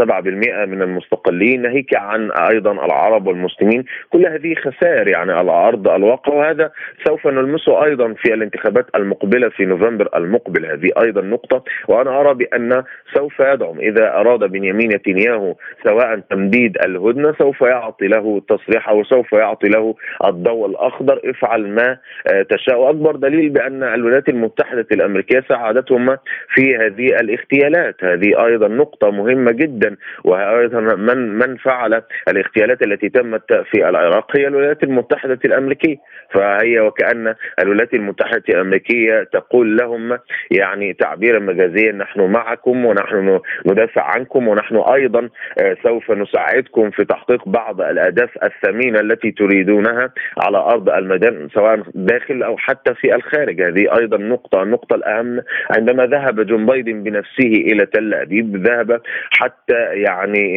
من 0.66 0.82
المستقلين 0.82 1.62
ناهيك 1.62 1.96
عن 1.96 2.30
أيضا 2.30 2.72
العرب 2.72 3.26
والمسلمين. 3.26 3.84
كل 4.10 4.26
هذه 4.26 4.54
خسائر 4.54 5.08
يعني 5.08 5.32
على 5.32 5.50
ارض 5.50 5.88
الواقع 5.88 6.32
وهذا 6.34 6.70
سوف 7.06 7.26
نلمسه 7.26 7.84
أيضا 7.84 8.14
في 8.22 8.34
الانتخابات 8.34 8.86
المقبلة 8.94 9.48
في 9.48 9.64
نوفمبر 9.64 10.08
المقبل. 10.16 10.66
هذه 10.66 10.90
أيضا 11.04 11.20
نقطة 11.20 11.64
وأنا 11.88 12.20
أرى 12.20 12.34
بأن 12.34 12.84
سوف 13.14 13.40
يدعم 13.40 13.78
إذا 13.80 14.14
أراد 14.14 14.40
بنيامين 14.44 14.88
نتنياهو 14.94 15.54
سواء 15.84 16.03
سواء 16.04 16.18
تمديد 16.30 16.76
الهدنة 16.84 17.34
سوف 17.38 17.60
يعطي 17.60 18.06
له 18.08 18.38
التصريح 18.38 18.88
أو 18.88 19.04
سوف 19.04 19.32
يعطي 19.32 19.68
له 19.68 19.94
الضوء 20.24 20.66
الأخضر. 20.66 21.20
افعل 21.24 21.68
ما 21.68 21.98
آه، 22.32 22.42
تشاء. 22.42 22.78
وأكبر 22.78 23.16
دليل 23.16 23.48
بأن 23.48 23.82
الولايات 23.82 24.28
المتحدة 24.28 24.86
الأمريكية 24.92 25.44
ساعدتهم 25.48 26.16
في 26.54 26.76
هذه 26.76 27.06
الاغتيالات 27.06 28.04
هذه 28.04 28.46
أيضا 28.46 28.68
نقطة 28.68 29.10
مهمة 29.10 29.52
جدا 29.52 29.96
وأيضا 30.24 30.80
من 30.80 31.38
من 31.38 31.56
فعل 31.56 32.02
الاغتيالات 32.28 32.82
التي 32.82 33.08
تمت 33.08 33.52
في 33.52 33.88
العراق 33.88 34.36
هي 34.36 34.46
الولايات 34.46 34.82
المتحدة 34.82 35.38
الأمريكية. 35.44 35.96
فهي 36.30 36.80
وكأن 36.80 37.34
الولايات 37.62 37.94
المتحدة 37.94 38.42
الأمريكية 38.48 39.22
تقول 39.32 39.76
لهم 39.76 40.18
يعني 40.50 40.92
تعبيرا 40.92 41.38
مجازيا 41.38 41.92
نحن 41.92 42.20
معكم 42.20 42.84
ونحن 42.84 43.40
ندافع 43.66 44.02
عنكم 44.02 44.48
ونحن 44.48 44.76
أيضا 44.76 45.28
آه، 45.58 45.76
سوف 45.84 46.10
نساعدكم 46.10 46.90
في 46.90 47.04
تحقيق 47.04 47.48
بعض 47.48 47.80
الأهداف 47.80 48.30
الثمينة 48.42 49.00
التي 49.00 49.30
تريدونها 49.30 50.10
على 50.38 50.58
أرض 50.58 50.88
الميدان 50.88 51.48
سواء 51.54 51.82
داخل 51.94 52.42
أو 52.42 52.56
حتى 52.56 52.94
في 52.94 53.14
الخارج. 53.14 53.62
هذه 53.62 53.98
أيضا 53.98 54.16
نقطة 54.16 54.62
النقطة 54.62 54.94
الأهم 54.96 55.40
عندما 55.70 56.06
ذهب 56.06 56.46
جون 56.46 56.66
بايدن 56.66 57.02
بنفسه 57.02 57.46
إلى 57.46 57.86
تل 57.86 58.14
أبيب 58.14 58.56
ذهب 58.56 59.00
حتى 59.30 59.80
يعني 59.92 60.54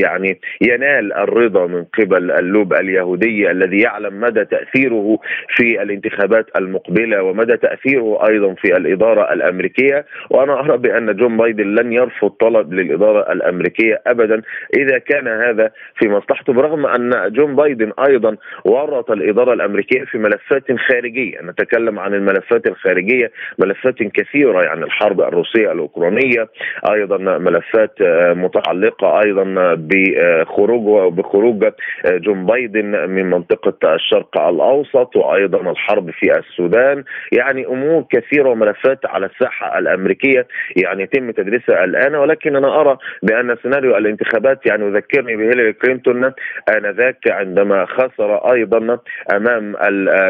يعني 0.00 0.40
ينال 0.60 1.12
الرضا 1.12 1.66
من 1.66 1.84
قبل 1.84 2.30
اللوبي 2.30 2.74
اليهودي 2.74 3.50
الذي 3.50 3.80
يعلم 3.80 4.20
مدى 4.20 4.44
تأثيره 4.44 5.18
في 5.56 5.82
الانتخابات 5.82 6.46
المقبلة 6.56 7.22
ومدى 7.22 7.56
تأثيره 7.56 8.26
أيضا 8.28 8.54
في 8.54 8.76
الإدارة 8.76 9.32
الأمريكية. 9.32 10.04
وأنا 10.30 10.60
أرى 10.60 10.76
بأن 10.78 11.16
جون 11.16 11.36
بايدن 11.36 11.74
لن 11.74 11.92
يرفض 11.92 12.30
طلب 12.30 12.72
للإدارة 12.72 13.32
الأمريكية 13.32 14.02
ابدا. 14.06 14.42
إذا 14.76 14.98
كان 14.98 15.28
هذا 15.28 15.70
في 15.96 16.08
مصلحته 16.08 16.52
برغم 16.52 16.86
أن 16.86 17.32
جون 17.32 17.56
بايدن 17.56 17.92
أيضا 18.08 18.36
ورط 18.64 19.10
الإدارة 19.10 19.52
الأمريكية 19.52 20.04
في 20.04 20.18
ملفات 20.18 20.72
خارجية. 20.88 21.40
نتكلم 21.42 21.98
عن 21.98 22.14
الملفات 22.14 22.66
الخارجية 22.66 23.30
ملفات 23.58 23.94
كثيرة 23.94 24.62
يعني 24.62 24.84
الحرب 24.84 25.20
الروسية 25.20 25.72
الأوكرانية 25.72 26.48
أيضا 26.92 27.16
ملفات 27.38 27.94
متعلقة 28.36 29.20
أيضا 29.24 29.74
بخروج 29.74 31.12
بخروج 31.12 31.64
جون 32.06 32.46
بايدن 32.46 33.10
من 33.10 33.30
منطقة 33.30 33.94
الشرق 33.94 34.40
الأوسط 34.40 35.16
وأيضا 35.16 35.70
الحرب 35.70 36.10
في 36.10 36.38
السودان. 36.38 37.04
يعني 37.32 37.66
أمور 37.66 38.04
كثيرة 38.10 38.48
وملفات 38.48 39.06
على 39.06 39.26
الساحة 39.26 39.78
الأمريكية 39.78 40.46
يعني 40.76 41.02
يتم 41.02 41.30
تدريسها 41.30 41.84
الآن. 41.84 42.14
ولكن 42.14 42.56
أنا 42.56 42.80
أرى 42.80 42.98
بأن 43.22 43.56
سيناريو 43.62 43.96
الانتخابات 43.96 44.39
الانتخابات 44.40 44.66
يعني 44.66 44.86
يذكرني 44.86 45.36
بهيلاري 45.36 45.72
كلينتون 45.72 46.32
آنذاك 46.76 47.18
عندما 47.30 47.86
خسر 47.86 48.52
أيضا 48.52 48.98
أمام 49.32 49.76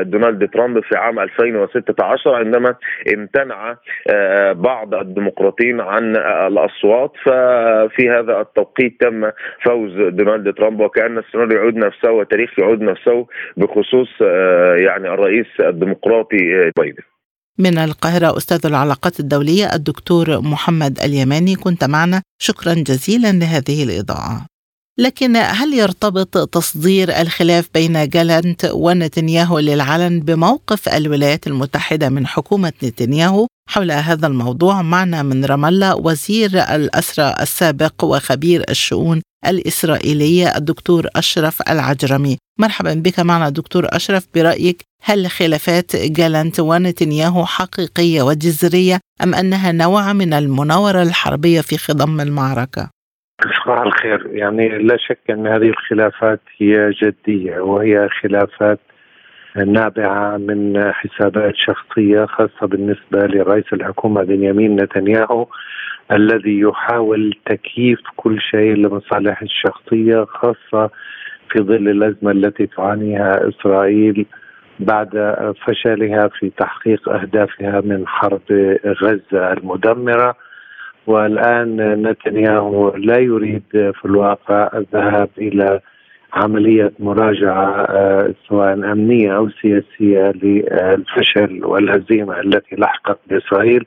دونالد 0.02 0.50
ترامب 0.50 0.80
في 0.80 0.96
عام 0.96 1.18
2016 1.18 2.34
عندما 2.34 2.74
امتنع 3.14 3.76
آه، 4.10 4.52
بعض 4.52 4.94
الديمقراطيين 4.94 5.80
عن 5.80 6.16
الأصوات 6.46 7.12
ففي 7.24 8.10
هذا 8.10 8.40
التوقيت 8.40 9.00
تم 9.00 9.30
فوز 9.64 9.92
دونالد 9.92 10.54
ترامب 10.54 10.80
وكأن 10.80 11.18
السيناريو 11.18 11.58
يعود 11.58 11.76
نفسه 11.76 12.12
وتاريخ 12.12 12.58
يعود 12.58 12.82
نفسه 12.82 13.26
بخصوص 13.56 14.08
آه، 14.22 14.76
يعني 14.76 15.08
الرئيس 15.08 15.46
الديمقراطي 15.60 16.70
بايدن. 16.76 17.09
من 17.60 17.78
القاهرة 17.78 18.36
أستاذ 18.36 18.66
العلاقات 18.66 19.20
الدولية 19.20 19.74
الدكتور 19.74 20.40
محمد 20.40 21.00
اليماني. 21.00 21.56
كنت 21.56 21.84
معنا. 21.84 22.22
شكرا 22.42 22.74
جزيلا 22.74 23.32
لهذه 23.32 23.84
الإضاءة. 23.84 24.46
لكن 24.98 25.36
هل 25.36 25.74
يرتبط 25.74 26.48
تصدير 26.48 27.20
الخلاف 27.20 27.68
بين 27.74 28.08
جالنت 28.08 28.70
ونتنياهو 28.72 29.58
للعلن 29.58 30.20
بموقف 30.20 30.88
الولايات 30.88 31.46
المتحدة 31.46 32.08
من 32.08 32.26
حكومة 32.26 32.72
نتنياهو؟ 32.82 33.46
حول 33.68 33.90
هذا 33.90 34.26
الموضوع 34.26 34.82
معنا 34.82 35.22
من 35.22 35.44
رام 35.44 35.64
الله 35.64 35.96
وزير 35.96 36.50
الأسرى 36.74 37.34
السابق 37.40 38.04
وخبير 38.04 38.64
الشؤون 38.70 39.22
الإسرائيلية 39.46 40.56
الدكتور 40.56 41.08
أشرف 41.16 41.62
العجرمي. 41.62 42.36
مرحبا 42.58 42.94
بك 42.94 43.20
معنا 43.20 43.48
دكتور 43.48 43.86
أشرف 43.88 44.26
برأيك 44.34 44.89
هل 45.02 45.26
خلافات 45.26 45.96
جالنت 45.96 46.60
ونتنياهو 46.60 47.44
حقيقية 47.44 48.22
وجذرية 48.22 48.98
أم 49.24 49.34
أنها 49.34 49.72
نوع 49.72 50.12
من 50.12 50.32
المناورة 50.32 51.02
الحربية 51.02 51.60
في 51.60 51.78
خضم 51.78 52.20
المعركة؟ 52.20 52.90
صباح 53.64 53.80
الخير 53.80 54.26
يعني 54.32 54.68
لا 54.68 54.96
شك 54.96 55.30
أن 55.30 55.46
هذه 55.46 55.68
الخلافات 55.68 56.40
هي 56.58 56.90
جدية 57.02 57.60
وهي 57.60 58.08
خلافات 58.22 58.80
نابعة 59.56 60.36
من 60.36 60.92
حسابات 60.92 61.54
شخصية 61.56 62.26
خاصة 62.26 62.66
بالنسبة 62.66 63.26
لرئيس 63.26 63.64
الحكومة 63.72 64.22
بنيامين 64.22 64.80
نتنياهو 64.80 65.46
الذي 66.12 66.60
يحاول 66.60 67.34
تكييف 67.46 67.98
كل 68.16 68.40
شيء 68.40 68.74
لمصالحه 68.74 69.42
الشخصية 69.42 70.24
خاصة 70.24 70.90
في 71.50 71.58
ظل 71.58 71.88
الأزمة 71.88 72.30
التي 72.30 72.66
تعانيها 72.66 73.48
إسرائيل 73.48 74.26
بعد 74.80 75.34
فشلها 75.66 76.28
في 76.28 76.50
تحقيق 76.56 77.08
أهدافها 77.08 77.80
من 77.80 78.06
حرب 78.06 78.76
غزة 79.02 79.52
المدمرة. 79.52 80.36
والآن 81.06 82.02
نتنياهو 82.06 82.96
لا 82.96 83.18
يريد 83.18 83.62
في 83.72 84.04
الواقع 84.04 84.70
الذهاب 84.74 85.28
إلى 85.38 85.80
عملية 86.32 86.92
مراجعة 86.98 87.86
آه، 87.88 88.34
سواء 88.48 88.72
أمنية 88.72 89.36
أو 89.36 89.48
سياسية 89.50 90.32
للفشل 90.42 91.64
والهزيمة 91.64 92.40
التي 92.40 92.76
لحقت 92.76 93.18
بإسرائيل. 93.26 93.84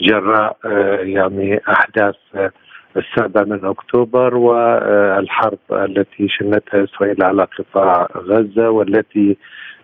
جراء 0.00 0.56
آه، 0.64 0.96
يعني 0.96 1.60
أحداث 1.68 2.14
آه، 2.34 2.50
السابع 2.96 3.42
من 3.42 3.64
أكتوبر 3.64 4.34
والحرب 4.34 5.58
التي 5.72 6.28
شنتها 6.28 6.84
إسرائيل 6.84 7.22
على 7.22 7.46
قطاع 7.58 8.08
غزة 8.16 8.70
والتي 8.70 9.36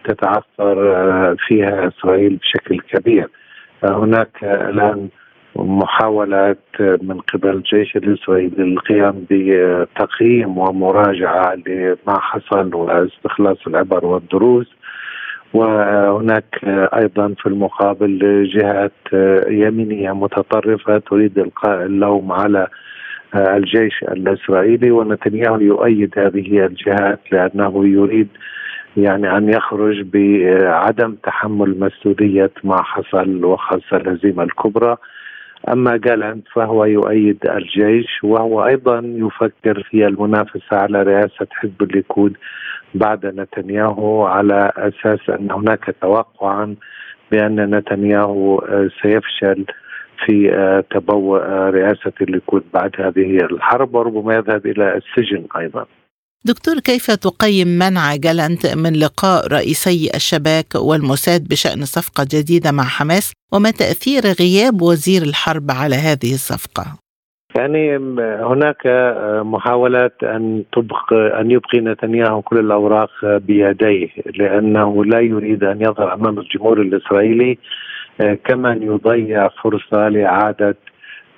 تتعثر 0.04 0.96
آه، 0.96 1.36
فيها 1.46 1.88
إسرائيل 1.88 2.36
بشكل 2.36 2.80
كبير. 2.80 3.28
هناك 3.84 4.44
الآن 4.44 5.08
محاولات 5.56 6.58
من 6.80 7.20
قبل 7.20 7.50
الجيش 7.50 7.96
الإسرائيلي 7.96 8.64
للقيام 8.64 9.24
بتقييم 9.30 10.58
ومراجعة 10.58 11.54
لما 11.66 12.18
حصل 12.20 12.74
واستخلاص 12.74 13.66
العبر 13.66 14.06
والدروس. 14.06 14.66
وهناك 15.54 16.58
أيضا 16.96 17.34
في 17.38 17.46
المقابل 17.46 18.44
جهات 18.54 18.92
يمينية 19.48 20.12
متطرفة 20.12 20.98
تريد 20.98 21.38
إلقاء 21.38 21.82
اللوم 21.82 22.32
على 22.32 22.66
الجيش 23.34 24.02
الإسرائيلي. 24.02 24.90
ونتنياهو 24.90 25.60
يؤيد 25.60 26.18
هذه 26.18 26.66
الجهات 26.66 27.20
لأنه 27.32 27.86
يريد 27.86 28.28
يعني 28.96 29.36
أن 29.36 29.48
يخرج 29.48 30.02
بعدم 30.02 31.14
تحمل 31.14 31.80
مسؤولية 31.80 32.50
ما 32.64 32.82
حصل 32.82 33.44
وخاصه 33.44 33.96
الهزيمة 33.96 34.42
الكبرى 34.42 34.96
أما 35.68 35.96
جالنت 35.96 36.48
فهو 36.54 36.84
يؤيد 36.84 37.38
الجيش 37.46 38.24
وهو 38.24 38.66
أيضا 38.66 39.02
يفكر 39.04 39.82
في 39.90 40.06
المنافسة 40.06 40.76
على 40.76 41.02
رئاسة 41.02 41.46
حزب 41.50 41.82
الليكود 41.82 42.36
بعد 42.94 43.26
نتنياهو 43.26 44.24
على 44.24 44.72
أساس 44.76 45.30
أن 45.30 45.50
هناك 45.50 45.94
توقعا 46.02 46.74
بأن 47.32 47.74
نتنياهو 47.74 48.64
سيفشل 49.02 49.64
في 50.26 50.82
تبوء 50.90 51.40
رئاسة 51.48 52.12
الليكود 52.20 52.64
بعد 52.74 52.90
هذه 52.98 53.36
الحرب 53.36 53.94
وربما 53.94 54.34
يذهب 54.34 54.66
إلى 54.66 54.96
السجن 54.96 55.46
أيضا. 55.56 55.86
دكتور 56.44 56.74
كيف 56.74 57.10
تقيم 57.10 57.68
منع 57.68 58.16
جالنت 58.16 58.66
من 58.76 58.92
لقاء 58.92 59.46
رئيسي 59.52 60.10
الشباك 60.14 60.74
والموساد 60.74 61.48
بشأن 61.48 61.84
صفقة 61.84 62.24
جديدة 62.34 62.72
مع 62.72 62.82
حماس 62.82 63.32
وما 63.52 63.70
تأثير 63.70 64.22
غياب 64.40 64.82
وزير 64.82 65.22
الحرب 65.22 65.70
على 65.70 65.96
هذه 65.96 66.34
الصفقة؟ 66.34 66.84
يعني 67.56 67.96
هناك 68.52 68.82
محاولات 69.44 70.14
أن 70.22 70.64
تبق 70.72 71.12
أن 71.12 71.50
يبقي 71.50 71.80
نتنياهو 71.80 72.42
كل 72.42 72.58
الأوراق 72.58 73.10
بيديه 73.22 74.08
لأنه 74.36 75.04
لا 75.04 75.20
يريد 75.20 75.64
أن 75.64 75.80
يظهر 75.80 76.14
أمام 76.14 76.38
الجمهور 76.38 76.80
الإسرائيلي 76.80 77.58
كمن 78.44 78.82
يضيع 78.82 79.48
فرصة 79.48 80.08
لإعادة 80.08 80.76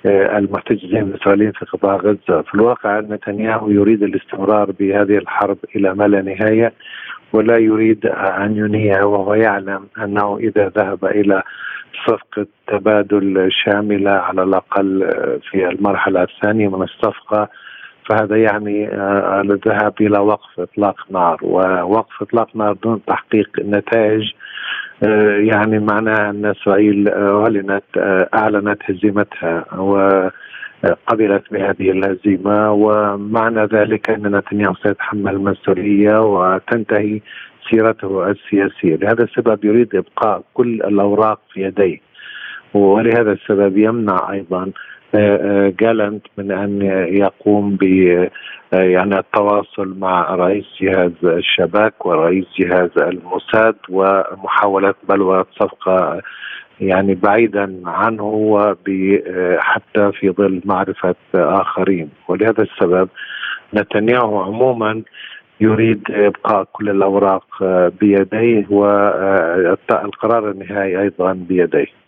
المحتجزين 0.09 1.03
الاسرائيليين 1.03 1.51
في 1.51 1.65
قطاع 1.65 1.95
غزة، 1.95 2.41
في 2.41 2.55
الواقع 2.55 2.99
نتنياهو 2.99 3.69
يريد 3.69 4.03
الاستمرار 4.03 4.71
بهذه 4.71 5.17
الحرب 5.17 5.57
إلى 5.75 5.93
ما 5.93 6.07
لا 6.07 6.21
نهاية 6.21 6.73
ولا 7.33 7.57
يريد 7.57 8.05
أن 8.05 8.57
ينهيها 8.57 9.03
وهو 9.03 9.33
يعلم 9.33 9.87
أنه 10.03 10.37
إذا 10.37 10.71
ذهب 10.77 11.05
إلى 11.05 11.43
صفقه 12.07 12.47
تبادل 12.67 13.49
شاملة 13.51 14.11
على 14.11 14.43
الأقل 14.43 15.09
في 15.51 15.67
المرحلة 15.69 16.23
الثانية 16.23 16.67
من 16.67 16.83
الصفقة 16.83 17.49
فهذا 18.09 18.37
يعني 18.37 18.87
آه، 18.87 19.41
الذهاب 19.41 19.93
إلى 20.01 20.19
وقف 20.19 20.59
إطلاق 20.59 20.95
نار. 21.11 21.39
ووقف 21.41 22.21
إطلاق 22.21 22.55
نار 22.55 22.73
دون 22.73 23.01
تحقيق 23.07 23.49
نتائج 23.59 24.23
آه، 24.23 24.35
يعني 25.01 25.79
معناه 25.79 26.29
أن 26.29 26.45
إسرائيل 26.45 27.09
أعلنت 27.09 27.83
آه، 27.97 28.29
أعلنت 28.33 28.81
هزيمتها 28.85 29.65
وقبلت 29.77 31.43
بهذه 31.51 31.91
الهزيمة 31.91 32.71
ومعنى 32.71 33.65
ذلك 33.65 34.09
أن 34.09 34.35
نتنياهو 34.35 34.73
سيتحمل 34.83 35.33
المسؤولية 35.33 36.19
وتنتهي 36.21 37.21
سيرته 37.69 38.31
السياسية، 38.31 38.95
لهذا 38.95 39.23
السبب 39.23 39.65
يريد 39.65 39.95
إبقاء 39.95 40.43
كل 40.53 40.73
الأوراق 40.73 41.39
في 41.53 41.61
يديه 41.61 41.99
ولهذا 42.73 43.31
السبب 43.31 43.77
يمنع 43.77 44.31
أيضا 44.31 44.71
جالنت 45.79 46.25
من 46.37 46.51
أن 46.51 46.81
يقوم 47.11 47.75
ب 47.75 47.83
يعني 48.73 49.19
التواصل 49.19 49.99
مع 49.99 50.35
رئيس 50.35 50.65
جهاز 50.81 51.11
الشباك 51.23 52.05
ورئيس 52.05 52.45
جهاز 52.59 52.89
الموساد 52.97 53.75
ومحاولة 53.89 54.93
بلوى 55.09 55.45
صفقة 55.59 56.21
يعني 56.79 57.15
بعيدا 57.15 57.81
عنه 57.85 58.23
وحتى 58.23 60.11
في 60.11 60.29
ظل 60.29 60.61
معرفة 60.65 61.15
آخرين. 61.35 62.09
ولهذا 62.27 62.63
السبب 62.63 63.09
نتنياهو 63.73 64.39
عموما 64.41 65.01
يريد 65.61 66.03
إبقاء 66.09 66.67
كل 66.71 66.89
الأوراق 66.89 67.45
بيديه 68.01 68.65
والقرار 68.69 70.51
النهائي 70.51 71.01
أيضا 71.01 71.33
بيديه. 71.33 72.04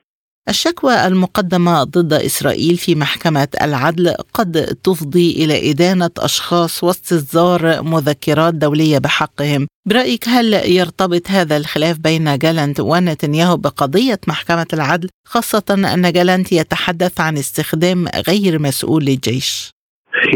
الشكوى 0.50 1.08
المقدمة 1.08 1.84
ضد 1.84 2.14
إسرائيل 2.14 2.76
في 2.78 2.96
محكمة 2.96 3.48
العدل 3.62 4.14
قد 4.34 4.52
تفضي 4.84 5.32
إلى 5.44 5.72
إدانة 5.72 6.10
أشخاص 6.20 6.84
واستصدار 6.84 7.62
مذكرات 7.84 8.54
دولية 8.54 9.00
بحقهم. 9.00 9.68
برأيك 9.86 10.24
هل 10.28 10.54
يرتبط 10.54 11.32
هذا 11.32 11.58
الخلاف 11.58 12.00
بين 12.00 12.38
جالنت 12.38 12.80
ونتنياهو 12.80 13.58
بقضية 13.58 14.20
محكمة 14.28 14.68
العدل 14.74 15.10
خاصة 15.26 15.94
أن 15.94 16.12
جالنت 16.12 16.52
يتحدث 16.52 17.22
عن 17.22 17.34
استخدام 17.34 18.06
غير 18.30 18.60
مسؤول 18.60 19.04
للجيش؟ 19.04 19.72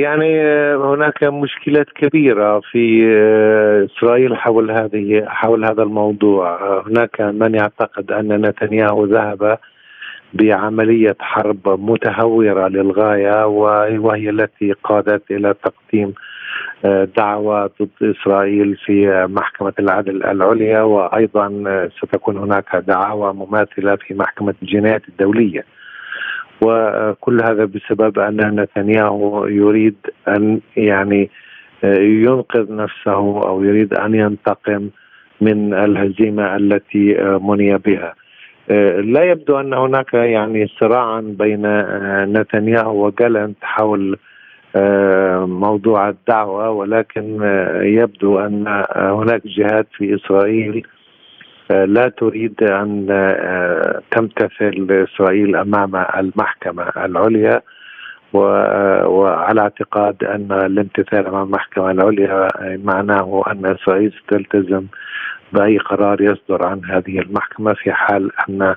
يعني 0.01 0.41
هناك 0.75 1.23
مشكلات 1.23 1.85
كبيرة 2.01 2.61
في 2.71 2.83
إسرائيل 3.85 4.37
حول 4.37 4.71
هذه 4.71 5.23
حول 5.27 5.65
هذا 5.65 5.83
الموضوع. 5.83 6.47
هناك 6.87 7.21
من 7.21 7.55
يعتقد 7.55 8.11
أن 8.11 8.45
نتنياهو 8.45 9.05
ذهب 9.05 9.57
بعملية 10.33 11.15
حرب 11.19 11.79
متهورة 11.89 12.67
للغاية 12.67 13.47
وهي 13.47 14.29
التي 14.29 14.71
قادت 14.83 15.31
إلى 15.31 15.53
تقديم 15.63 16.13
آه، 16.85 17.07
دعوى 17.17 17.69
ضد 17.81 18.15
إسرائيل 18.15 18.75
في 18.85 19.27
محكمة 19.29 19.73
العدل 19.79 20.23
العليا 20.23 20.81
وأيضا 20.81 21.63
ستكون 21.97 22.37
هناك 22.37 22.75
دعاوى 22.75 23.33
مماثلة 23.33 23.95
في 23.95 24.13
محكمة 24.13 24.53
الجنايات 24.63 25.09
الدولية. 25.09 25.65
وكل 26.61 27.41
هذا 27.43 27.65
بسبب 27.65 28.19
أن 28.19 28.59
نتنياهو 28.59 29.45
يريد 29.45 29.95
أن 30.27 30.59
يعني 30.77 31.29
آه، 31.83 31.99
ينقذ 31.99 32.75
نفسه 32.75 33.47
أو 33.47 33.63
يريد 33.63 33.93
أن 33.93 34.15
ينتقم 34.15 34.89
من 35.41 35.73
الهزيمة 35.73 36.55
التي 36.55 37.21
آه، 37.21 37.37
مني 37.37 37.77
بها. 37.77 38.07
آه، 38.07 38.20
لا 39.01 39.23
يبدو 39.23 39.59
أن 39.59 39.73
هناك 39.73 40.13
يعني 40.13 40.67
صراعا 40.79 41.21
بين 41.21 41.65
آه، 41.65 42.25
نتنياهو 42.25 43.05
وجالنت 43.05 43.57
حول 43.61 44.17
آه، 44.75 45.45
موضوع 45.45 46.09
الدعوة 46.09 46.69
ولكن 46.69 47.39
يبدو 47.81 48.39
أن 48.39 48.83
هناك 48.95 49.47
جهات 49.47 49.87
في 49.97 50.15
إسرائيل 50.15 50.87
لا 51.69 52.07
تريد 52.07 52.63
أن 52.63 53.07
تمتثل 54.11 54.87
اسرائيل 54.91 55.55
أمام 55.55 55.95
المحكمة 55.95 56.83
العليا 56.97 57.61
وعلى 58.33 59.61
اعتقاد 59.61 60.23
أن 60.23 60.51
الامتثال 60.51 61.27
أمام 61.27 61.43
المحكمة 61.43 61.91
العليا 61.91 62.47
معناه 62.83 63.43
أن 63.47 63.65
إسرائيل 63.65 64.13
ستلتزم 64.23 64.85
بأي 65.53 65.77
قرار 65.77 66.21
يصدر 66.21 66.67
عن 66.67 66.81
هذه 66.85 67.19
المحكمة 67.19 67.73
في 67.73 67.91
حال 67.91 68.31
أن 68.49 68.75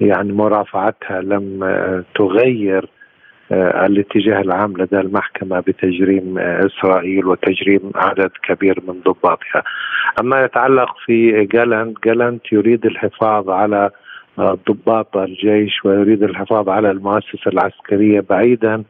يعني 0.00 0.32
مرافعتها 0.32 1.20
لم 1.20 1.64
تغير 2.14 2.88
آه، 3.52 3.86
الاتجاه 3.86 4.40
العام 4.40 4.76
لدى 4.76 5.00
المحكمة 5.00 5.60
بتجريم 5.60 6.38
آه، 6.38 6.66
إسرائيل 6.66 7.26
وتجريم 7.26 7.90
عدد 7.94 8.30
كبير 8.42 8.82
من 8.88 9.00
ضباطها. 9.00 9.62
أما 10.20 10.44
يتعلق 10.44 10.96
في 11.06 11.44
جالنت، 11.44 12.04
جالنت 12.04 12.52
يريد 12.52 12.86
الحفاظ 12.86 13.50
على 13.50 13.90
آه، 14.38 14.58
ضباط 14.68 15.16
الجيش 15.16 15.84
ويريد 15.84 16.22
الحفاظ 16.22 16.68
على 16.68 16.90
المؤسسة 16.90 17.46
العسكرية 17.46 18.24
بعيدا 18.30 18.84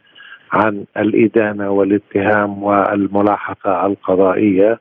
عن 0.53 0.85
الإدانة 0.97 1.71
والاتهام 1.71 2.62
والملاحقة 2.62 3.87
القضائية 3.87 4.79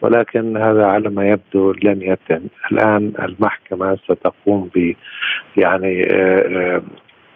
ولكن 0.00 0.56
هذا 0.56 0.86
على 0.86 1.10
ما 1.10 1.28
يبدو 1.28 1.72
لن 1.72 2.02
يتم. 2.02 2.46
الآن 2.72 3.12
المحكمة 3.22 3.96
ستقوم 3.96 4.70
ب 4.74 4.94
يعني 5.56 6.02
آه، 6.12 6.76
آه، 6.76 6.82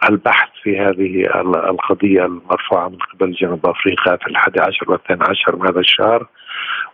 البحث 0.09 0.49
في 0.63 0.79
هذه 0.79 1.41
القضية 1.69 2.25
المرفوعة 2.25 2.89
من 2.89 2.97
قبل 2.97 3.31
جنوب 3.31 3.65
أفريقيا 3.65 4.15
في 4.15 4.27
الحادي 4.27 4.59
عشر 4.61 4.91
والثاني 4.91 5.23
عشر 5.23 5.55
من 5.55 5.67
هذا 5.67 5.79
الشهر. 5.79 6.27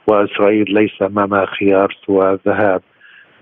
وإسرائيل 0.07 0.73
ليس 0.73 1.01
أمامها 1.01 1.45
خيار 1.45 1.97
سوى 2.05 2.31
الذهاب 2.31 2.81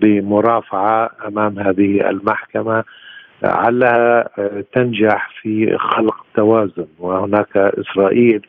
بمرافعة 0.00 1.10
أمام 1.26 1.58
هذه 1.58 2.10
المحكمة. 2.10 2.84
علها 3.44 4.28
آه، 4.38 4.64
تنجح 4.72 5.30
في 5.42 5.78
خلق 5.78 6.26
توازن. 6.34 6.86
وهناك 6.98 7.56
إسرائيل 7.56 8.46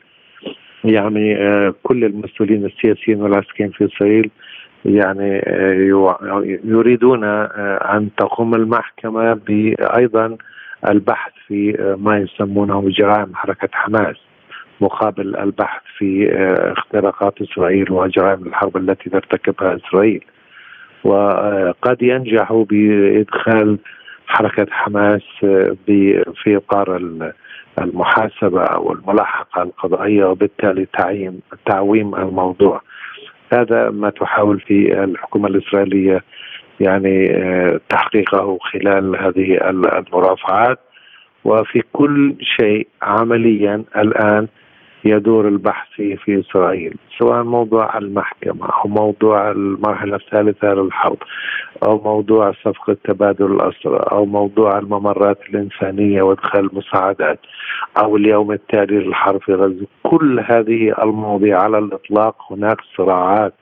يعني 0.84 1.36
آه، 1.36 1.74
كل 1.82 2.04
المسؤولين 2.04 2.64
السياسيين 2.64 3.22
والعسكريين 3.22 3.72
في 3.72 3.84
إسرائيل 3.84 4.30
يعني 4.84 5.42
يريدون 6.64 7.24
أن 7.24 8.08
تقوم 8.18 8.54
المحكمة 8.54 9.34
بايضا 9.34 10.36
البحث 10.88 11.32
في 11.46 11.76
ما 12.00 12.18
يسمونه 12.18 12.88
جرائم 12.88 13.34
حركة 13.34 13.68
حماس 13.72 14.16
مقابل 14.80 15.36
البحث 15.36 15.82
في 15.98 16.32
اختراقات 16.78 17.42
إسرائيل 17.42 17.92
وجرائم 17.92 18.46
الحرب 18.46 18.76
التي 18.76 19.10
ترتكبها 19.10 19.76
إسرائيل. 19.76 20.24
وقد 21.04 22.02
ينجحوا 22.02 22.64
بإدخال 22.64 23.78
حركة 24.26 24.66
حماس 24.70 25.22
في 26.42 26.56
إطار 26.56 26.96
المحاسبة 27.80 28.62
أو 28.64 28.92
الملاحقة 28.92 29.62
القضائية 29.62 30.24
وبالتالي 30.24 30.86
تعيين 30.98 31.40
تعويم 31.66 32.14
الموضوع. 32.14 32.82
هذا 33.52 33.90
ما 33.90 34.10
تحاول 34.10 34.60
في 34.60 35.04
الحكومة 35.04 35.48
الإسرائيلية 35.48 36.24
يعني 36.80 37.30
آه، 37.36 37.80
تحقيقه 37.88 38.58
خلال 38.72 39.16
هذه 39.16 39.70
المرافعات. 39.70 40.78
وفي 41.44 41.82
كل 41.92 42.34
شيء 42.40 42.88
عمليا 43.02 43.84
الآن 43.96 44.48
يدور 45.04 45.48
البحث 45.48 45.88
في 45.96 46.40
إسرائيل 46.40 46.94
سواء 47.18 47.42
موضوع 47.42 47.98
المحكمة 47.98 48.66
أو 48.66 48.88
موضوع 48.88 49.50
المرحلة 49.50 50.16
الثالثة 50.16 50.74
للحرب 50.74 51.18
أو 51.86 52.00
موضوع 52.04 52.52
صفقة 52.52 52.96
تبادل 53.04 53.52
الاسرى 53.52 54.00
أو 54.12 54.26
موضوع 54.26 54.78
الممرات 54.78 55.38
الإنسانية 55.50 56.22
وإدخال 56.22 56.60
المساعدات 56.60 57.38
أو 58.02 58.16
اليوم 58.16 58.52
التالي 58.52 58.98
للحرب 58.98 59.42
في 59.42 59.54
غزة. 59.54 59.86
كل 60.02 60.40
هذه 60.40 61.02
المواضيع 61.02 61.62
على 61.62 61.78
الإطلاق 61.78 62.52
هناك 62.52 62.76
صراعات 62.96 63.54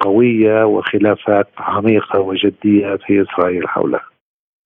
قوية 0.00 0.64
وخلافات 0.64 1.48
عميقة 1.58 2.20
وجدية 2.20 2.96
في 2.96 3.22
إسرائيل 3.22 3.68
حولها. 3.68 4.04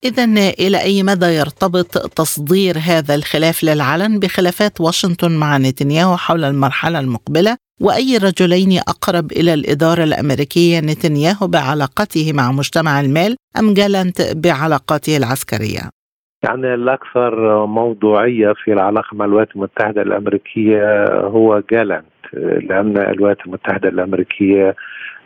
إذا 0.05 0.23
إلى 0.59 0.77
أي 0.81 1.03
مدى 1.03 1.25
يرتبط 1.25 1.91
تصدير 2.21 2.75
هذا 2.89 3.15
الخلاف 3.15 3.63
للعلن 3.63 4.19
بخلافات 4.19 4.81
واشنطن 4.81 5.31
مع 5.39 5.57
نتنياهو 5.57 6.17
حول 6.17 6.43
المرحلة 6.43 6.99
المقبلة 6.99 7.57
وأي 7.81 8.17
رجلين 8.17 8.79
أقرب 8.87 9.31
إلى 9.31 9.53
الإدارة 9.53 10.03
الأمريكية 10.03 10.79
نتنياهو 10.79 11.47
بعلاقته 11.47 12.33
مع 12.33 12.51
مجتمع 12.51 13.01
المال 13.01 13.35
أم 13.59 13.73
جالنت 13.73 14.17
بعلاقاته 14.35 15.17
العسكرية؟ 15.17 15.83
يعني 16.43 16.73
الأكثر 16.73 17.65
موضوعية 17.65 18.53
في 18.63 18.73
العلاقة 18.73 19.15
مع 19.15 19.25
الولايات 19.25 19.55
المتحدة 19.55 20.01
الأمريكية 20.01 21.05
هو 21.35 21.63
جالنت 21.71 22.05
لأن 22.69 22.97
الولايات 22.97 23.37
المتحدة 23.45 23.89
الأمريكية 23.89 24.75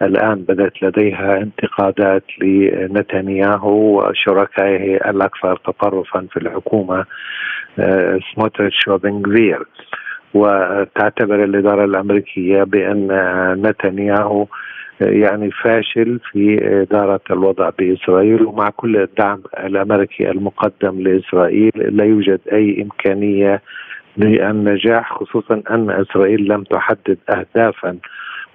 الآن 0.01 0.35
بدأت 0.35 0.83
لديها 0.83 1.37
انتقادات 1.37 2.23
لنتنياهو 2.41 4.07
وشركائه 4.09 5.09
الأكثر 5.09 5.55
تطرفا 5.55 6.27
في 6.31 6.37
الحكومة 6.37 7.05
آه، 7.79 8.19
سموتريتش 8.35 8.87
وبنغفير. 8.87 9.65
وتعتبر 10.33 11.43
الإدارة 11.43 11.85
الأمريكية 11.85 12.63
بأن 12.63 13.07
نتنياهو 13.65 14.45
يعني 15.01 15.51
فاشل 15.51 16.19
في 16.31 16.59
إدارة 16.81 17.21
الوضع 17.31 17.69
بإسرائيل. 17.79 18.43
ومع 18.43 18.69
كل 18.69 18.97
الدعم 18.97 19.41
الأمريكي 19.59 20.31
المقدم 20.31 21.01
لإسرائيل 21.01 21.71
لا 21.75 22.05
يوجد 22.05 22.39
أي 22.53 22.81
إمكانية 22.81 23.61
للنجاح 24.17 25.13
خصوصا 25.13 25.61
أن 25.71 25.89
إسرائيل 25.89 26.47
لم 26.47 26.63
تحدد 26.63 27.17
أهدافا 27.29 27.97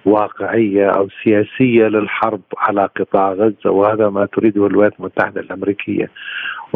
واقعية 0.05 0.89
أو 0.89 1.07
سياسية 1.23 1.87
للحرب 1.87 2.41
على 2.57 2.89
قطاع 2.99 3.33
غزة 3.33 3.71
وهذا 3.71 4.09
ما 4.09 4.25
تريده 4.25 4.67
الولايات 4.67 4.93
المتحدة 4.99 5.41
الأمريكية. 5.41 6.09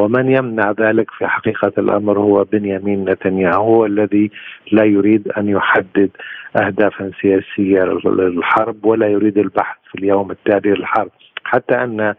ومن 0.02 0.32
يمنع 0.32 0.72
ذلك 0.72 1.12
في 1.12 1.28
حقيقة 1.28 1.72
الأمر 1.78 2.20
هو 2.20 2.44
بنيامين 2.44 3.10
نتنياهو 3.10 3.76
هو 3.76 3.86
الذي 3.86 4.32
لا 4.72 4.84
يريد 4.84 5.28
أن 5.28 5.50
يحدد 5.50 6.10
اهدافا 6.56 7.12
سياسية 7.22 7.84
للحرب 8.06 8.86
ولا 8.86 9.08
يريد 9.08 9.38
البحث 9.38 9.78
في 9.92 10.00
اليوم 10.00 10.32
التالي 10.32 10.70
للحرب. 10.70 11.12
حتى 11.44 11.76
أن 11.76 12.16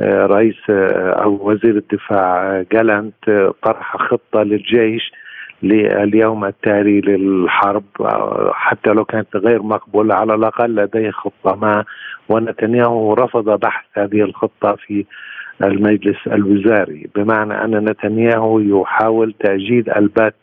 آه، 0.00 0.26
رئيس 0.26 0.56
آه، 0.70 1.22
أو 1.22 1.50
وزير 1.50 1.76
الدفاع 1.76 2.62
جالنت 2.72 3.52
طرح 3.62 3.96
خطة 3.96 4.42
للجيش 4.42 5.12
لليوم 5.62 6.44
التالي 6.44 7.00
للحرب 7.00 7.84
حتى 8.52 8.90
لو 8.90 9.04
كانت 9.04 9.36
غير 9.36 9.62
مقبولة 9.62 10.14
على 10.14 10.34
الأقل 10.34 10.74
لديه 10.74 11.10
خطة. 11.10 11.56
ما 11.56 11.84
ونتنياهو 12.28 13.14
رفض 13.14 13.60
بحث 13.60 13.84
هذه 13.94 14.22
الخطة 14.22 14.76
في 14.86 15.04
المجلس 15.62 16.26
الوزاري. 16.26 17.10
بمعنى 17.14 17.64
أن 17.64 17.84
نتنياهو 17.84 18.58
يحاول 18.60 19.34
تأجيل 19.40 19.90
البت 19.90 20.34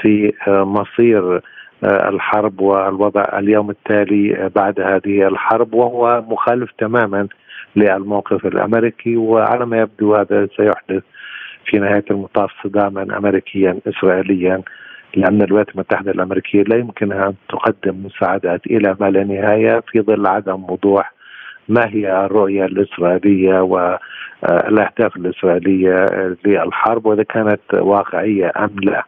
في 0.00 0.32
مصير 0.48 1.40
الحرب 1.84 2.60
والوضع 2.60 3.24
اليوم 3.38 3.70
التالي 3.70 4.50
بعد 4.56 4.80
هذه 4.80 5.28
الحرب 5.28 5.74
وهو 5.74 6.24
مخالف 6.28 6.70
تماما 6.78 7.28
للموقف 7.76 8.46
الأمريكي 8.46 9.16
وعلى 9.16 9.66
ما 9.66 9.78
يبدو 9.80 10.14
هذا 10.14 10.48
سيحدث 10.56 11.02
في 11.66 11.78
نهاية 11.78 12.04
المطاف 12.10 12.50
صداما 12.64 13.18
أمريكيا 13.18 13.78
إسرائيليا 13.88 14.62
لأن 15.16 15.42
الولايات 15.42 15.68
المتحدة 15.68 16.10
الأمريكية 16.10 16.62
لا 16.62 16.76
يمكنها 16.76 17.26
أن 17.28 17.34
تقدم 17.48 18.06
مساعدات 18.06 18.66
إلى 18.66 18.96
ما 19.00 19.10
لا 19.10 19.24
نهاية 19.24 19.82
في 19.88 20.00
ظل 20.00 20.26
عدم 20.26 20.70
وضوح 20.70 21.12
ما 21.68 21.88
هي 21.88 22.24
الرؤية 22.24 22.64
الإسرائيلية 22.64 23.60
والاهداف 23.60 25.16
الإسرائيلية 25.16 26.06
للحرب 26.44 27.06
وإذا 27.06 27.22
كانت 27.22 27.60
واقعية 27.74 28.52
أم 28.56 28.80
لا. 28.82 29.04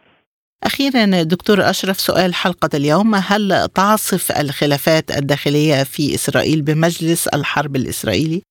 أخيرا 0.64 1.22
دكتور 1.22 1.60
أشرف 1.60 1.96
سؤال 1.96 2.34
حلقة 2.34 2.70
اليوم 2.74 3.14
هل 3.14 3.68
تعصف 3.74 4.40
الخلافات 4.40 5.10
الداخلية 5.18 5.84
في 5.84 6.14
إسرائيل 6.14 6.62
بمجلس 6.62 7.28
الحرب 7.28 7.76
الإسرائيلي؟ 7.76 8.42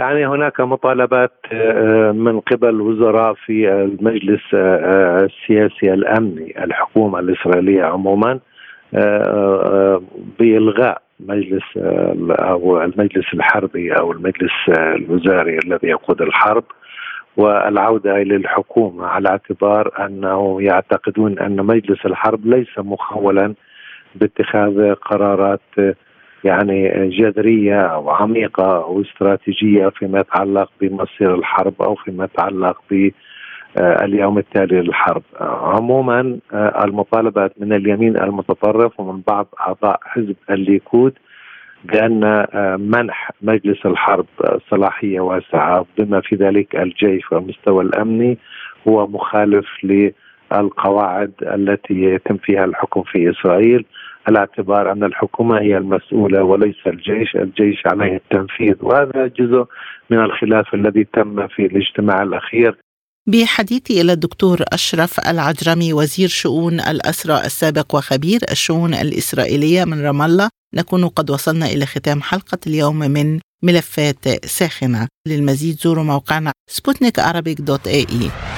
يعني 0.00 0.26
هناك 0.26 0.60
مطالبات 0.60 1.32
آه، 1.52 2.12
من 2.12 2.40
قبل 2.40 2.80
وزراء 2.80 3.34
في 3.34 3.72
المجلس 3.72 4.40
آه، 4.54 5.24
السياسي 5.24 5.94
الأمني 5.94 6.64
الحكومة 6.64 7.18
الإسرائيلية 7.18 7.84
عموما 7.84 8.38
آه، 8.94 10.02
بإلغاء 10.38 11.02
مجلس 11.20 11.62
أو 12.30 12.82
المجلس 12.82 13.34
الحربي 13.34 13.92
أو 13.92 14.12
المجلس 14.12 14.52
الوزاري 14.68 15.58
الذي 15.58 15.88
يقود 15.88 16.22
الحرب 16.22 16.64
والعودة 17.36 18.16
إلى 18.16 18.36
الحكومة 18.36 19.06
على 19.06 19.28
اعتبار 19.28 20.06
أنه 20.06 20.62
يعتقدون 20.62 21.38
أن 21.38 21.56
مجلس 21.56 22.06
الحرب 22.06 22.46
ليس 22.46 22.78
مخولا 22.78 23.54
باتخاذ 24.14 24.94
قرارات 24.94 25.60
يعني 26.44 27.08
جذرية 27.08 27.80
أو 27.80 28.10
عميقة 28.10 28.76
أو 28.76 29.00
استراتيجية 29.00 29.88
فيما 29.88 30.20
يتعلق 30.20 30.70
بمصير 30.80 31.34
الحرب 31.34 31.82
أو 31.82 31.94
فيما 31.94 32.24
يتعلق 32.24 32.76
ب 32.90 33.10
اليوم 33.78 34.38
التالي 34.38 34.80
للحرب. 34.80 35.22
عموما 35.40 36.38
المطالبات 36.54 37.52
من 37.60 37.72
اليمين 37.72 38.16
المتطرف 38.16 39.00
ومن 39.00 39.22
بعض 39.28 39.46
أعضاء 39.60 40.00
حزب 40.02 40.36
الليكود 40.50 41.12
بأن 41.84 42.46
منح 42.78 43.30
مجلس 43.42 43.86
الحرب 43.86 44.26
صلاحية 44.70 45.20
واسعة. 45.20 45.86
بما 45.98 46.20
في 46.20 46.36
ذلك 46.36 46.76
الجيش 46.76 47.32
والمستوى 47.32 47.84
الأمني 47.84 48.38
هو 48.88 49.06
مخالف 49.06 49.66
للقواعد 50.52 51.32
التي 51.42 51.94
يتم 51.94 52.36
فيها 52.36 52.64
الحكم 52.64 53.02
في 53.02 53.30
إسرائيل. 53.30 53.84
على 54.26 54.38
اعتبار 54.38 54.92
أن 54.92 55.04
الحكومة 55.04 55.60
هي 55.60 55.76
المسؤولة 55.76 56.42
وليس 56.42 56.76
الجيش، 56.86 57.36
الجيش 57.36 57.82
عليه 57.86 58.16
التنفيذ. 58.16 58.74
وهذا 58.80 59.26
جزء 59.26 59.64
من 60.10 60.18
الخلاف 60.18 60.74
الذي 60.74 61.04
تم 61.04 61.48
في 61.48 61.66
الاجتماع 61.66 62.22
الأخير. 62.22 62.76
بحديثي 63.26 64.00
إلى 64.00 64.12
الدكتور 64.12 64.58
أشرف 64.72 65.20
العجرمي 65.30 65.92
وزير 65.92 66.28
شؤون 66.28 66.80
الأسرى 66.80 67.34
السابق 67.34 67.94
وخبير 67.94 68.40
الشؤون 68.50 68.94
الإسرائيلية 68.94 69.84
من 69.84 70.06
رام 70.06 70.22
الله. 70.22 70.48
نكون 70.74 71.08
قد 71.08 71.30
وصلنا 71.30 71.66
إلى 71.66 71.86
ختام 71.86 72.22
حلقة 72.22 72.58
اليوم 72.66 72.98
من 72.98 73.38
ملفات 73.62 74.28
ساخنة. 74.44 75.08
للمزيد 75.26 75.74
زوروا 75.74 76.04
موقعنا 76.04 76.52
سبوتنيك 76.66 77.20
dot 77.60 77.86
A, 77.86 78.00
E. 78.00 78.57